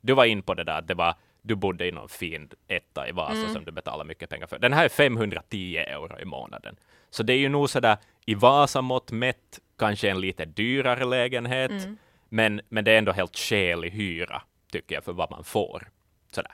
Du 0.00 0.14
var 0.14 0.24
in 0.24 0.42
på 0.42 0.54
det 0.54 0.64
där, 0.64 0.78
att 0.78 0.86
det 0.88 0.94
var, 0.94 1.14
du 1.48 1.54
bodde 1.56 1.86
i 1.86 1.92
någon 1.92 2.08
fin 2.08 2.50
etta 2.68 3.08
i 3.08 3.12
Vasa 3.12 3.32
Mm. 3.40 3.52
som 3.52 3.64
du 3.64 3.72
betalar 3.72 4.04
mycket 4.04 4.30
pengar 4.30 4.46
för. 4.46 4.58
Den 4.58 4.72
här 4.72 4.84
är 4.84 4.88
510 4.88 5.76
euro 5.76 6.18
i 6.20 6.24
månaden. 6.24 6.76
Så 7.10 7.22
det 7.22 7.32
är 7.32 7.38
ju 7.38 7.48
nog 7.48 7.70
sådär 7.70 7.96
i 8.26 8.34
Vasa-mått 8.34 9.12
mätt, 9.12 9.58
kanske 9.78 10.10
en 10.10 10.20
lite 10.20 10.44
dyrare 10.44 11.04
lägenhet, 11.04 11.70
Mm. 11.70 11.98
men, 12.28 12.60
men 12.68 12.84
det 12.84 12.92
är 12.92 12.98
ändå 12.98 13.12
helt 13.12 13.36
skälig 13.38 13.90
hyra, 13.90 14.42
tycker 14.72 14.94
jag, 14.94 15.04
för 15.04 15.12
vad 15.12 15.30
man 15.30 15.44
får. 15.44 15.88
Sådär. 16.32 16.52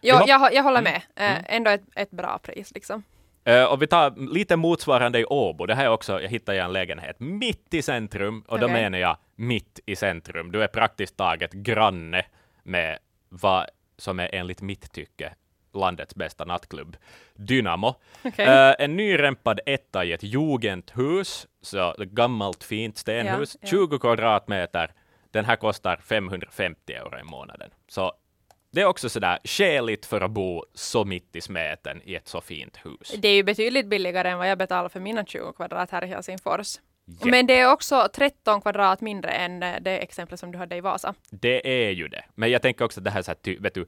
Jo, 0.00 0.16
jag, 0.26 0.54
jag 0.54 0.62
håller 0.62 0.82
med. 0.82 1.02
Mm. 1.14 1.38
Uh, 1.38 1.44
ändå 1.48 1.70
ett, 1.70 1.82
ett 1.96 2.10
bra 2.10 2.38
pris 2.42 2.72
liksom. 2.74 3.02
Eh, 3.44 3.64
och 3.64 3.82
vi 3.82 3.86
tar 3.86 4.32
lite 4.34 4.56
motsvarande 4.56 5.18
i 5.20 5.24
Åbo. 5.24 5.66
Det 5.66 5.74
här 5.74 5.84
är 5.84 5.90
också, 5.90 6.20
jag 6.22 6.28
hittade 6.28 6.60
en 6.60 6.72
lägenhet 6.72 7.20
mitt 7.20 7.74
i 7.74 7.82
centrum, 7.82 8.44
och 8.48 8.58
då 8.58 8.66
Okej. 8.66 8.82
menar 8.82 8.98
jag 8.98 9.16
mitt 9.36 9.80
i 9.86 9.96
centrum. 9.96 10.52
Du 10.52 10.62
är 10.62 10.68
praktiskt 10.68 11.16
taget 11.16 11.52
granne 11.52 12.24
med 12.62 12.98
vad 13.28 13.66
som 13.98 14.20
är 14.20 14.28
enligt 14.34 14.62
mitt 14.62 14.92
tycke 14.92 15.34
landets 15.76 16.14
bästa 16.14 16.44
nattklubb, 16.44 16.96
Dynamo. 17.34 17.94
Okej. 18.24 18.46
Eh, 18.46 18.74
en 18.78 18.96
nyrempad 18.96 19.60
etta 19.66 20.04
i 20.04 20.12
ett 20.12 20.22
jugendhus, 20.22 21.46
så 21.62 21.92
ett 21.92 22.08
gammalt 22.08 22.64
fint 22.64 22.98
stenhus, 22.98 23.54
Ja, 23.54 23.58
ja. 23.62 23.68
20 23.70 23.98
kvadratmeter. 23.98 24.92
Den 25.30 25.44
här 25.44 25.56
kostar 25.56 25.96
550 25.96 26.92
euro 26.92 27.18
i 27.18 27.22
månaden. 27.22 27.70
Så 27.88 28.12
det 28.70 28.80
är 28.80 28.86
också 28.86 29.08
sådär 29.08 29.38
skäligt 29.44 30.06
för 30.06 30.20
att 30.20 30.30
bo 30.30 30.64
så 30.74 31.04
mitt 31.04 31.36
i 31.36 31.40
smeten 31.40 32.00
i 32.04 32.14
ett 32.14 32.28
så 32.28 32.40
fint 32.40 32.76
hus. 32.84 33.14
Det 33.18 33.28
är 33.28 33.34
ju 33.34 33.42
betydligt 33.42 33.86
billigare 33.86 34.28
än 34.30 34.38
vad 34.38 34.50
jag 34.50 34.58
betalar 34.58 34.88
för 34.88 35.00
mina 35.00 35.24
20 35.24 35.52
kvadrat 35.52 35.90
här 35.90 36.04
i 36.04 36.06
Helsingfors. 36.06 36.78
Japp. 37.06 37.30
Men 37.30 37.46
det 37.46 37.58
är 37.58 37.72
också 37.72 38.08
13 38.14 38.60
kvadrat 38.60 39.00
mindre 39.00 39.30
än 39.30 39.62
eh, 39.62 39.74
det 39.80 39.98
exempel 39.98 40.38
som 40.38 40.52
du 40.52 40.58
hade 40.58 40.76
i 40.76 40.80
Vasa. 40.80 41.14
Det 41.30 41.86
är 41.86 41.90
ju 41.90 42.08
det. 42.08 42.24
Men 42.34 42.50
jag 42.50 42.62
tänker 42.62 42.84
också 42.84 43.00
att 43.00 43.04
det 43.04 43.10
här, 43.10 43.22
så 43.22 43.30
här 43.30 43.60
vet 43.60 43.74
du, 43.74 43.86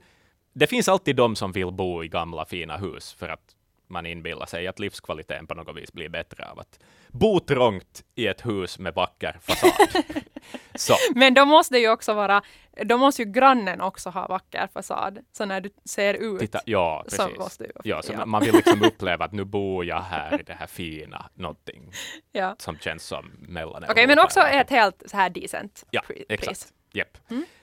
det 0.53 0.67
finns 0.67 0.89
alltid 0.89 1.17
de 1.17 1.37
som 1.37 1.53
vill 1.53 1.71
bo 1.71 2.05
i 2.05 2.09
gamla 2.09 2.45
fina 2.45 2.77
hus 2.77 3.13
för 3.13 3.29
att 3.29 3.57
man 3.88 4.07
inbillar 4.07 4.47
sig 4.47 4.66
att 4.66 4.78
livskvaliteten 4.78 5.47
på 5.47 5.54
något 5.54 5.76
vis 5.76 5.92
blir 5.92 6.09
bättre 6.09 6.49
av 6.50 6.59
att 6.59 6.79
bo 7.09 7.40
trångt 7.40 8.05
i 8.14 8.27
ett 8.27 8.46
hus 8.46 8.79
med 8.79 8.94
vacker 8.94 9.37
fasad. 9.42 10.05
så, 10.74 10.94
Men 11.14 11.35
då 11.35 11.44
måste 11.44 11.79
ju 11.79 11.90
också 11.90 12.14
vara, 12.14 12.42
då 12.85 12.96
måste 12.98 13.22
ju 13.22 13.33
grannen 13.33 13.81
också 13.81 14.11
ha 14.11 14.27
vacker 14.27 14.68
fasad. 14.74 15.18
Så 15.33 15.44
när 15.44 15.61
du 15.61 15.70
ser 15.85 16.14
ut 16.14 16.40
titta, 16.40 16.61
ja, 16.64 17.05
så 17.09 17.22
precis. 17.22 17.38
måste 17.38 17.64
det 17.64 17.66
ju 17.66 17.72
vara 17.74 17.83
Ja, 17.85 18.03
så 18.03 18.12
ja. 18.12 18.27
man 18.27 18.42
vill 18.42 18.55
liksom 18.55 18.83
uppleva 18.83 19.24
att 19.24 19.33
nu 19.33 19.44
bor 19.44 19.85
jag 19.85 20.01
här 20.01 20.40
i 20.40 20.42
det 20.42 20.55
här 20.55 20.66
fina, 20.66 21.31
någonting 21.35 21.92
ja. 22.33 22.57
som 22.59 22.79
känns 22.79 23.03
som 23.05 23.31
mellan 23.38 23.85
Okej, 23.85 24.07
men 24.07 24.11
Europa 24.11 24.24
också 24.24 24.40
ett 24.40 24.70
helt 24.70 25.03
så 25.07 25.16
här 25.16 25.31
decent 25.31 25.85
Ja, 25.90 26.03
pri- 26.09 26.24
exakt. 26.29 26.48
pris. 26.48 26.72
Japp. 26.92 27.18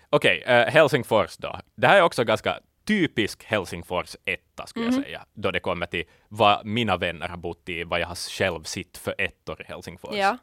Okej, 0.09 0.43
eh, 0.45 0.65
Helsingfors 0.67 1.38
då. 1.38 1.59
Det 1.75 1.88
här 1.88 1.97
är 1.97 2.01
också 2.01 2.23
ganska 2.23 2.59
typisk 2.86 3.43
Helsingfors 3.43 4.15
etta, 4.26 4.67
skulle 4.67 4.86
Mhm. 4.86 4.95
jag 4.95 5.04
säga, 5.04 5.26
då 5.34 5.52
det 5.52 5.60
kommer 5.60 5.86
till 5.86 6.04
vad 6.28 6.65
mina 6.65 6.98
vänner 6.98 7.28
har 7.28 7.38
bott 7.38 7.69
i, 7.69 7.84
vad 7.84 8.00
jag 8.00 8.08
har 8.08 8.15
själv 8.15 8.63
sitt 8.63 8.98
för 8.98 9.15
ettor 9.17 9.62
i 9.62 9.63
Helsingfors. 9.63 10.15
Ja. 10.15 10.38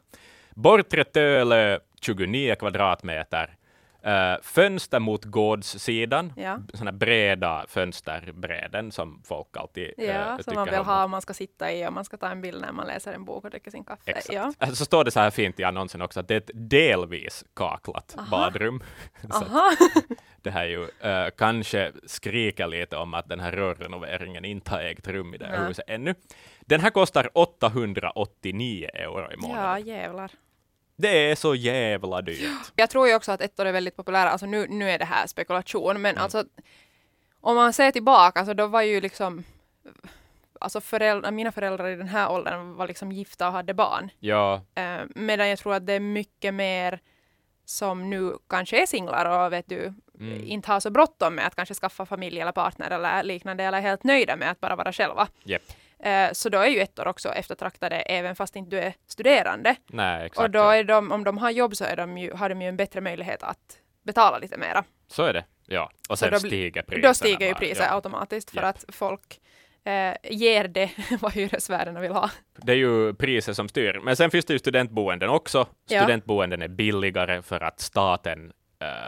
Bortre 0.55 1.03
Tölö, 1.03 1.79
29 2.01 2.55
kvadratmeter. 2.55 3.55
Eh, 4.05 4.35
fönster 4.41 4.99
mot 4.99 5.25
gårdssidan, 5.25 6.33
Ja. 6.37 6.59
sådana 6.73 6.91
breda 6.91 7.65
fönsterbräden 7.67 8.91
som 8.91 9.21
folk 9.25 9.57
alltid 9.57 9.93
eh, 9.97 10.05
Ja, 10.05 10.37
tycker 10.37 10.43
som 10.43 10.55
man 10.55 10.65
vill 10.69 10.79
om. 10.79 10.85
ha 10.85 11.03
om 11.05 11.11
man 11.11 11.21
ska 11.21 11.33
sitta 11.33 11.71
i 11.71 11.87
och 11.87 11.93
man 11.93 12.05
ska 12.05 12.17
ta 12.17 12.29
en 12.29 12.41
bild 12.41 12.61
när 12.61 12.71
man 12.71 12.87
läser 12.87 13.13
en 13.13 13.25
bok 13.25 13.43
och 13.43 13.49
dricker 13.49 13.71
sin 13.71 13.83
kaffe. 13.83 14.11
Exakt. 14.11 14.33
Ja. 14.33 14.53
Alltså, 14.57 14.75
Så 14.75 14.85
står 14.85 15.03
det 15.03 15.11
så 15.11 15.19
här 15.19 15.29
fint 15.31 15.59
i 15.59 15.63
annonsen 15.63 16.01
också 16.01 16.19
att 16.19 16.27
det 16.27 16.33
är 16.33 16.37
ett 16.37 16.51
delvis 16.53 17.45
kaklat 17.53 18.15
Aha. 18.17 18.27
badrum. 18.31 18.83
Aha. 19.33 19.71
det 20.41 20.51
här 20.51 20.65
ju 20.65 20.87
eh, 20.99 21.29
kanske 21.37 21.91
skriker 22.05 22.67
lite 22.67 22.97
om 22.97 23.13
att 23.13 23.29
den 23.29 23.39
här 23.39 23.51
rörrenoveringen 23.51 24.45
inte 24.45 24.71
har 24.71 24.79
ägt 24.79 25.07
rum 25.07 25.33
i 25.33 25.37
det 25.37 25.45
här 25.45 25.59
Nej. 25.59 25.67
huset 25.67 25.85
ännu. 25.87 26.15
Den 26.61 26.79
här 26.81 26.89
kostar 26.89 27.29
889 27.33 28.89
euro 28.93 29.31
i 29.31 29.37
månaden. 29.37 29.63
Ja, 29.63 29.79
jävlar. 29.79 30.31
Det 30.95 31.31
är 31.31 31.35
så 31.35 31.55
jävla 31.55 32.21
dyrt. 32.21 32.71
Jag 32.75 32.89
tror 32.89 33.07
ju 33.07 33.15
också 33.15 33.31
att 33.31 33.41
ettor 33.41 33.65
är 33.65 33.71
väldigt 33.71 33.95
populära. 33.95 34.29
Alltså 34.29 34.45
nu, 34.45 34.67
nu 34.69 34.89
är 34.89 34.99
det 34.99 35.05
här 35.05 35.27
spekulation, 35.27 36.01
men 36.01 36.11
Mm. 36.11 36.23
alltså 36.23 36.43
om 37.41 37.55
man 37.55 37.73
ser 37.73 37.91
tillbaka, 37.91 38.39
alltså 38.39 38.53
då 38.53 38.67
var 38.67 38.81
ju 38.81 39.01
liksom 39.01 39.43
Alltså 40.59 40.81
föräldrar, 40.81 41.31
mina 41.31 41.51
föräldrar 41.51 41.87
i 41.87 41.95
den 41.95 42.07
här 42.07 42.31
åldern 42.31 42.73
var 42.75 42.87
liksom 42.87 43.11
gifta 43.11 43.47
och 43.47 43.53
hade 43.53 43.73
barn. 43.73 44.09
Ja, 44.19 44.61
Eh, 44.75 45.01
medan 45.15 45.49
jag 45.49 45.59
tror 45.59 45.73
att 45.73 45.85
det 45.87 45.93
är 45.93 45.99
mycket 45.99 46.53
mer 46.53 46.99
som 47.65 48.09
nu 48.09 48.33
kanske 48.49 48.81
är 48.81 48.85
singlar 48.85 49.25
och 49.45 49.53
vet 49.53 49.69
du, 49.69 49.93
Mm. 50.19 50.43
inte 50.47 50.71
har 50.71 50.79
så 50.79 50.89
bråttom 50.89 51.35
med 51.35 51.47
att 51.47 51.55
kanske 51.55 51.73
skaffa 51.73 52.05
familj 52.05 52.39
eller 52.41 52.51
partner 52.51 52.89
eller 52.91 53.23
liknande 53.23 53.63
eller 53.63 53.77
är 53.77 53.81
helt 53.81 54.03
nöjda 54.03 54.35
med 54.35 54.51
att 54.51 54.59
bara 54.59 54.75
vara 54.75 54.93
själva. 54.93 55.27
Jepp. 55.43 55.63
Eh, 56.03 56.29
så 56.33 56.49
då 56.49 56.57
är 56.59 56.67
ju 56.67 56.79
ettor 56.79 57.07
också 57.07 57.29
eftertraktade 57.29 57.95
även 57.95 58.35
fast 58.35 58.55
inte 58.55 58.69
du 58.75 58.79
är 58.79 58.93
studerande. 59.07 59.75
nej 59.89 60.25
exakt. 60.25 60.43
Och 60.43 60.49
då 60.49 60.69
är 60.69 60.83
de, 60.83 61.11
om 61.11 61.23
de 61.23 61.37
har 61.37 61.51
jobb 61.51 61.75
så 61.75 61.83
är 61.85 61.95
de 61.95 62.17
ju, 62.17 62.33
har 62.33 62.49
de 62.49 62.61
ju 62.61 62.67
en 62.67 62.77
bättre 62.77 63.01
möjlighet 63.01 63.43
att 63.43 63.77
betala 64.05 64.37
lite 64.37 64.57
mera. 64.57 64.83
Så 65.07 65.23
är 65.23 65.33
det. 65.33 65.45
Ja, 65.67 65.91
och 66.09 66.17
Så 66.19 66.25
sen 66.25 66.31
då 66.33 66.39
stiger 66.39 66.81
priserna. 66.81 67.07
Då 67.07 67.13
stiger 67.13 67.47
ju 67.47 67.53
priset 67.53 67.85
Ja. 67.89 67.95
automatiskt 67.95 68.49
för 68.51 68.57
Japp. 68.61 68.75
att 68.75 68.85
folk 68.95 69.39
eh, 69.85 70.13
ger 70.31 70.67
det 70.67 70.91
vad 71.19 71.33
hyresvärdarna 71.33 71.99
vill 71.99 72.11
ha. 72.11 72.29
Det 72.57 72.71
är 72.71 72.75
ju 72.75 73.13
priser 73.13 73.53
som 73.53 73.69
styr. 73.69 73.99
Men 74.03 74.15
sen 74.15 74.31
finns 74.31 74.45
det 74.45 74.53
ju 74.53 74.59
studentboenden 74.59 75.29
också. 75.29 75.67
Ja. 75.89 76.01
Studentboenden 76.01 76.61
är 76.61 76.67
billigare 76.67 77.41
för 77.41 77.63
att 77.63 77.79
staten 77.79 78.51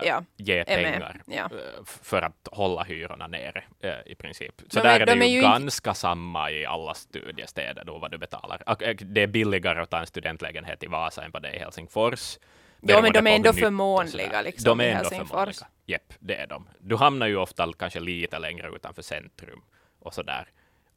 Ja, 0.03 0.23
är 0.37 0.65
med. 0.65 0.93
pengar 0.93 1.21
Ja. 1.27 1.43
eh, 1.43 1.83
för 1.85 2.21
att 2.21 2.47
hålla 2.51 2.83
hyrorna 2.83 3.27
nere 3.27 3.63
eh, 3.81 3.93
i 4.05 4.15
princip. 4.15 4.61
Så 4.69 4.79
De 4.79 4.87
där 4.87 4.89
är- 4.89 4.99
är 4.99 5.05
det 5.05 5.13
de 5.15 5.21
är 5.21 5.25
ju, 5.25 5.31
ju 5.31 5.37
inte- 5.37 5.49
ganska 5.49 5.93
samma 5.93 6.51
i 6.51 6.65
alla 6.65 6.93
studiestäder 6.93 7.83
då 7.85 7.97
vad 7.97 8.11
du 8.11 8.17
betalar. 8.17 8.61
Eh, 8.81 8.95
Det 8.99 9.21
är 9.21 9.27
billigare 9.27 9.81
att 9.81 9.89
ta 9.89 9.99
en 9.99 10.07
studentlägenhet 10.07 10.83
i 10.83 10.87
Vasa 10.87 11.23
än 11.25 11.31
vad 11.31 11.41
det 11.41 11.49
är 11.49 11.53
i 11.55 11.59
Helsingfors. 11.59 12.37
Ja, 12.81 13.01
men 13.01 13.11
de 13.13 13.27
är 13.27 13.35
ändå 13.35 13.53
förmånliga, 13.53 14.41
liksom, 14.41 14.77
de 14.77 14.85
är 14.85 14.89
ändå 14.95 15.09
förmånliga. 15.09 15.67
Jepp, 15.85 16.13
det 16.19 16.35
är 16.35 16.47
de. 16.47 16.67
Du 16.79 16.95
hamnar 16.95 17.27
ju 17.27 17.37
ofta 17.37 17.73
kanske 17.79 17.99
lite 17.99 18.39
längre 18.39 18.67
utanför 18.75 19.01
centrum 19.01 19.61
och 19.99 20.13
sådär. 20.13 20.47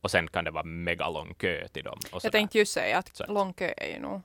Och 0.01 0.11
sen 0.11 0.29
kan 0.29 0.45
det 0.45 0.51
vara 0.51 0.65
megalång 0.65 1.35
kö 1.35 1.69
till 1.69 1.85
dem. 1.85 1.99
Jag 2.23 2.33
tänkte 2.33 2.59
just 2.59 2.73
säga 2.73 2.99
att 2.99 3.17
Så 3.17 3.23
att- 3.25 3.31
lång 3.31 3.53
kö 3.53 3.73
är 3.77 3.93
ju 3.95 3.99
nog... 4.01 4.23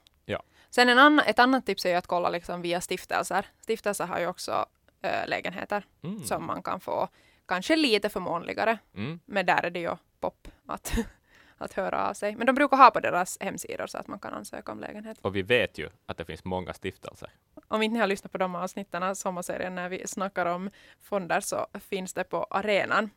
Sen 0.76 0.90
en 0.90 1.00
annan, 1.00 1.26
ett 1.26 1.40
annat 1.40 1.66
tips 1.66 1.86
är 1.86 1.90
ju 1.90 1.96
att 1.96 2.08
kolla 2.08 2.30
liksom 2.30 2.62
via 2.62 2.82
stiftelser. 2.82 3.46
Stiftelser 3.62 4.06
har 4.06 4.20
ju 4.20 4.28
också 4.28 4.66
äh, 5.02 5.28
lägenheter 5.28 5.86
Mm. 6.04 6.24
som 6.24 6.46
man 6.46 6.64
kan 6.64 6.80
få 6.80 7.08
kanske 7.48 7.76
lite 7.76 8.10
förmånligare. 8.10 8.78
Mm. 8.96 9.20
Men 9.26 9.46
där 9.46 9.66
är 9.66 9.70
det 9.70 9.80
ju 9.80 9.96
pop 10.20 10.48
att, 10.68 10.94
att 11.58 11.74
höra 11.74 12.10
av 12.10 12.14
sig. 12.14 12.36
Men 12.36 12.48
de 12.48 12.56
brukar 12.56 12.78
ha 12.78 12.92
på 12.92 13.00
deras 13.00 13.38
hemsidor 13.42 13.88
så 13.88 13.98
att 13.98 14.08
man 14.08 14.20
kan 14.20 14.34
ansöka 14.34 14.72
om 14.72 14.80
lägenhet. 14.80 15.18
Och 15.22 15.36
vi 15.36 15.42
vet 15.42 15.78
ju 15.78 15.90
att 16.06 16.18
det 16.18 16.26
finns 16.26 16.44
många 16.44 16.74
stiftelser. 16.74 17.30
Om 17.68 17.82
inte 17.82 17.94
ni 17.94 18.00
har 18.00 18.08
lyssnat 18.08 18.32
på 18.32 18.38
de 18.38 18.56
avsnitten, 18.56 19.16
sommarserien, 19.16 19.76
när 19.76 19.90
vi 19.90 20.08
snackar 20.08 20.46
om 20.46 20.70
fonder 21.02 21.40
så 21.42 21.68
finns 21.90 22.14
det 22.14 22.24
på 22.24 22.48
arenan. 22.50 23.10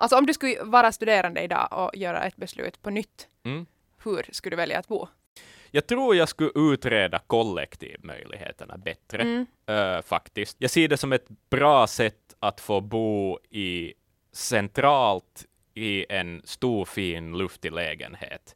Alltså 0.00 0.16
om 0.18 0.26
du 0.26 0.34
skulle 0.34 0.62
vara 0.62 0.92
studerande 0.92 1.40
idag 1.42 1.68
och 1.70 1.96
göra 1.96 2.22
ett 2.24 2.36
beslut 2.36 2.82
på 2.82 2.90
nytt, 2.90 3.28
Mm. 3.44 3.66
hur 4.04 4.26
skulle 4.32 4.52
du 4.52 4.56
välja 4.56 4.78
att 4.78 4.88
bo? 4.88 5.08
Jag 5.76 5.86
tror 5.86 6.16
jag 6.16 6.28
skulle 6.28 6.50
utreda 6.54 7.18
kollektivmöjligheterna 7.26 8.76
bättre, 8.78 9.22
Mm. 9.22 9.46
eh, 9.66 10.02
faktiskt. 10.02 10.56
Jag 10.60 10.70
ser 10.70 10.88
det 10.88 10.96
som 10.96 11.12
ett 11.12 11.26
bra 11.50 11.86
sätt 11.86 12.34
att 12.40 12.60
få 12.60 12.80
bo 12.80 13.38
i 13.50 13.94
centralt 14.32 15.44
i 15.74 16.06
en 16.12 16.42
stor 16.44 16.84
fin 16.84 17.38
luftig 17.38 17.72
lägenhet. 17.72 18.54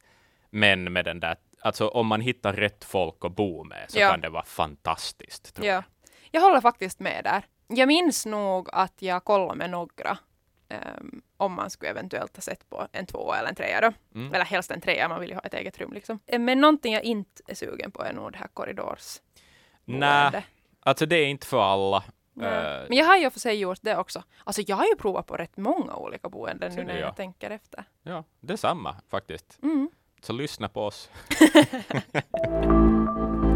Men 0.49 0.93
med 0.93 1.05
den 1.05 1.19
där, 1.19 1.35
alltså 1.61 1.87
om 1.87 2.07
man 2.07 2.21
hittar 2.21 2.53
rätt 2.53 2.83
folk 2.83 3.25
att 3.25 3.35
bo 3.35 3.63
med 3.63 3.85
så 3.91 3.99
Ja. 3.99 4.09
kan 4.11 4.21
det 4.21 4.29
vara 4.29 4.45
fantastiskt. 4.45 5.55
Tror 5.55 5.67
jag. 5.67 5.75
Ja. 5.77 5.83
Jag 6.31 6.41
håller 6.41 6.61
faktiskt 6.61 6.99
med 6.99 7.23
där. 7.23 7.43
Jag 7.67 7.87
minns 7.87 8.25
nog 8.25 8.69
att 8.73 9.01
jag 9.01 9.23
kollade 9.23 9.55
med 9.57 9.69
några 9.69 10.17
ehm, 10.69 11.21
om 11.41 11.53
man 11.53 11.69
skulle 11.69 11.91
eventuellt 11.91 12.37
ha 12.37 12.41
sett 12.41 12.69
på 12.69 12.87
en 12.91 13.05
två 13.05 13.33
eller 13.33 13.49
en 13.49 13.55
trea 13.55 13.81
då. 13.81 13.93
Mm. 14.15 14.33
Eller 14.33 14.45
helst 14.45 14.71
en 14.71 14.81
trea, 14.81 15.07
man 15.07 15.19
vill 15.19 15.29
ju 15.29 15.35
ha 15.35 15.41
ett 15.41 15.53
eget 15.53 15.77
rum 15.77 15.93
liksom. 15.93 16.19
Eh, 16.27 16.39
Men 16.39 16.61
någonting 16.61 16.93
jag 16.93 17.03
inte 17.03 17.43
är 17.47 17.55
sugen 17.55 17.91
på 17.91 18.03
är 18.03 18.13
nog 18.13 18.31
det 18.31 18.37
här 18.37 18.47
korridors. 18.47 19.21
Nej, 19.85 20.45
alltså 20.79 21.05
det 21.05 21.15
är 21.15 21.27
inte 21.27 21.47
för 21.47 21.61
alla. 21.61 22.03
Nej. 22.33 22.81
Eh, 22.81 22.85
Men 22.89 22.97
jag 22.97 23.05
har 23.05 23.17
ju 23.17 23.29
för 23.29 23.39
sig 23.39 23.55
gjort 23.55 23.79
det 23.81 23.97
också. 23.97 24.23
Alltså 24.43 24.61
jag 24.61 24.75
har 24.75 24.85
ju 24.85 24.95
provat 24.95 25.27
på 25.27 25.37
rätt 25.37 25.57
många 25.57 25.95
olika 25.95 26.29
boenden 26.29 26.75
nu 26.75 26.83
när 26.83 26.97
jag 26.97 27.07
ja. 27.09 27.13
tänker 27.13 27.49
efter. 27.49 27.83
ja, 28.03 28.23
detsamma 28.39 28.95
faktiskt. 29.09 29.59
Mm. 29.63 29.89
Så 30.21 30.33
lyssna 30.33 30.69
på 30.69 30.85
oss. 30.85 31.09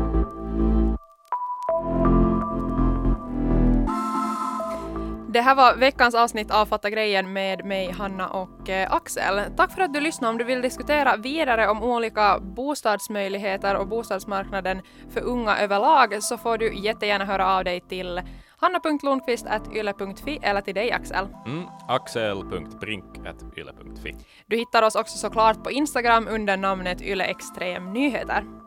Det 5.35 5.41
här 5.41 5.55
var 5.55 5.75
veckans 5.75 6.15
avsnitt 6.15 6.51
av 6.51 6.65
Fatta 6.65 6.89
grejen 6.89 7.33
med 7.33 7.65
mig, 7.65 7.91
Hanna 7.91 8.27
och 8.27 8.69
eh, 8.69 8.93
Axel. 8.93 9.41
Tack 9.57 9.71
för 9.71 9.81
att 9.81 9.93
du 9.93 9.99
lyssnade. 9.99 10.31
Om 10.31 10.37
du 10.37 10.43
vill 10.43 10.61
diskutera 10.61 11.17
vidare 11.17 11.67
om 11.67 11.83
olika 11.83 12.39
bostadsmöjligheter 12.39 13.75
och 13.75 13.87
bostadsmarknaden 13.87 14.81
för 15.09 15.21
unga 15.21 15.57
överlag 15.57 16.23
så 16.23 16.37
får 16.37 16.57
du 16.57 16.75
jättegärna 16.75 17.25
höra 17.25 17.57
av 17.57 17.63
dig 17.63 17.81
till 17.81 18.21
hanna.lundqvist.yle.fi 18.57 20.39
eller 20.41 20.61
till 20.61 20.75
dig 20.75 20.91
Axel. 20.91 21.27
Mm, 21.45 21.63
axel.brink.yle.fi. 21.87 24.15
Du 24.45 24.57
hittar 24.57 24.83
oss 24.83 24.95
också 24.95 25.17
såklart 25.17 25.63
på 25.63 25.71
Instagram 25.71 26.27
under 26.27 26.57
namnet 26.57 27.01
Yle 27.01 27.23
Extrem 27.23 27.93
Nyheter. 27.93 28.64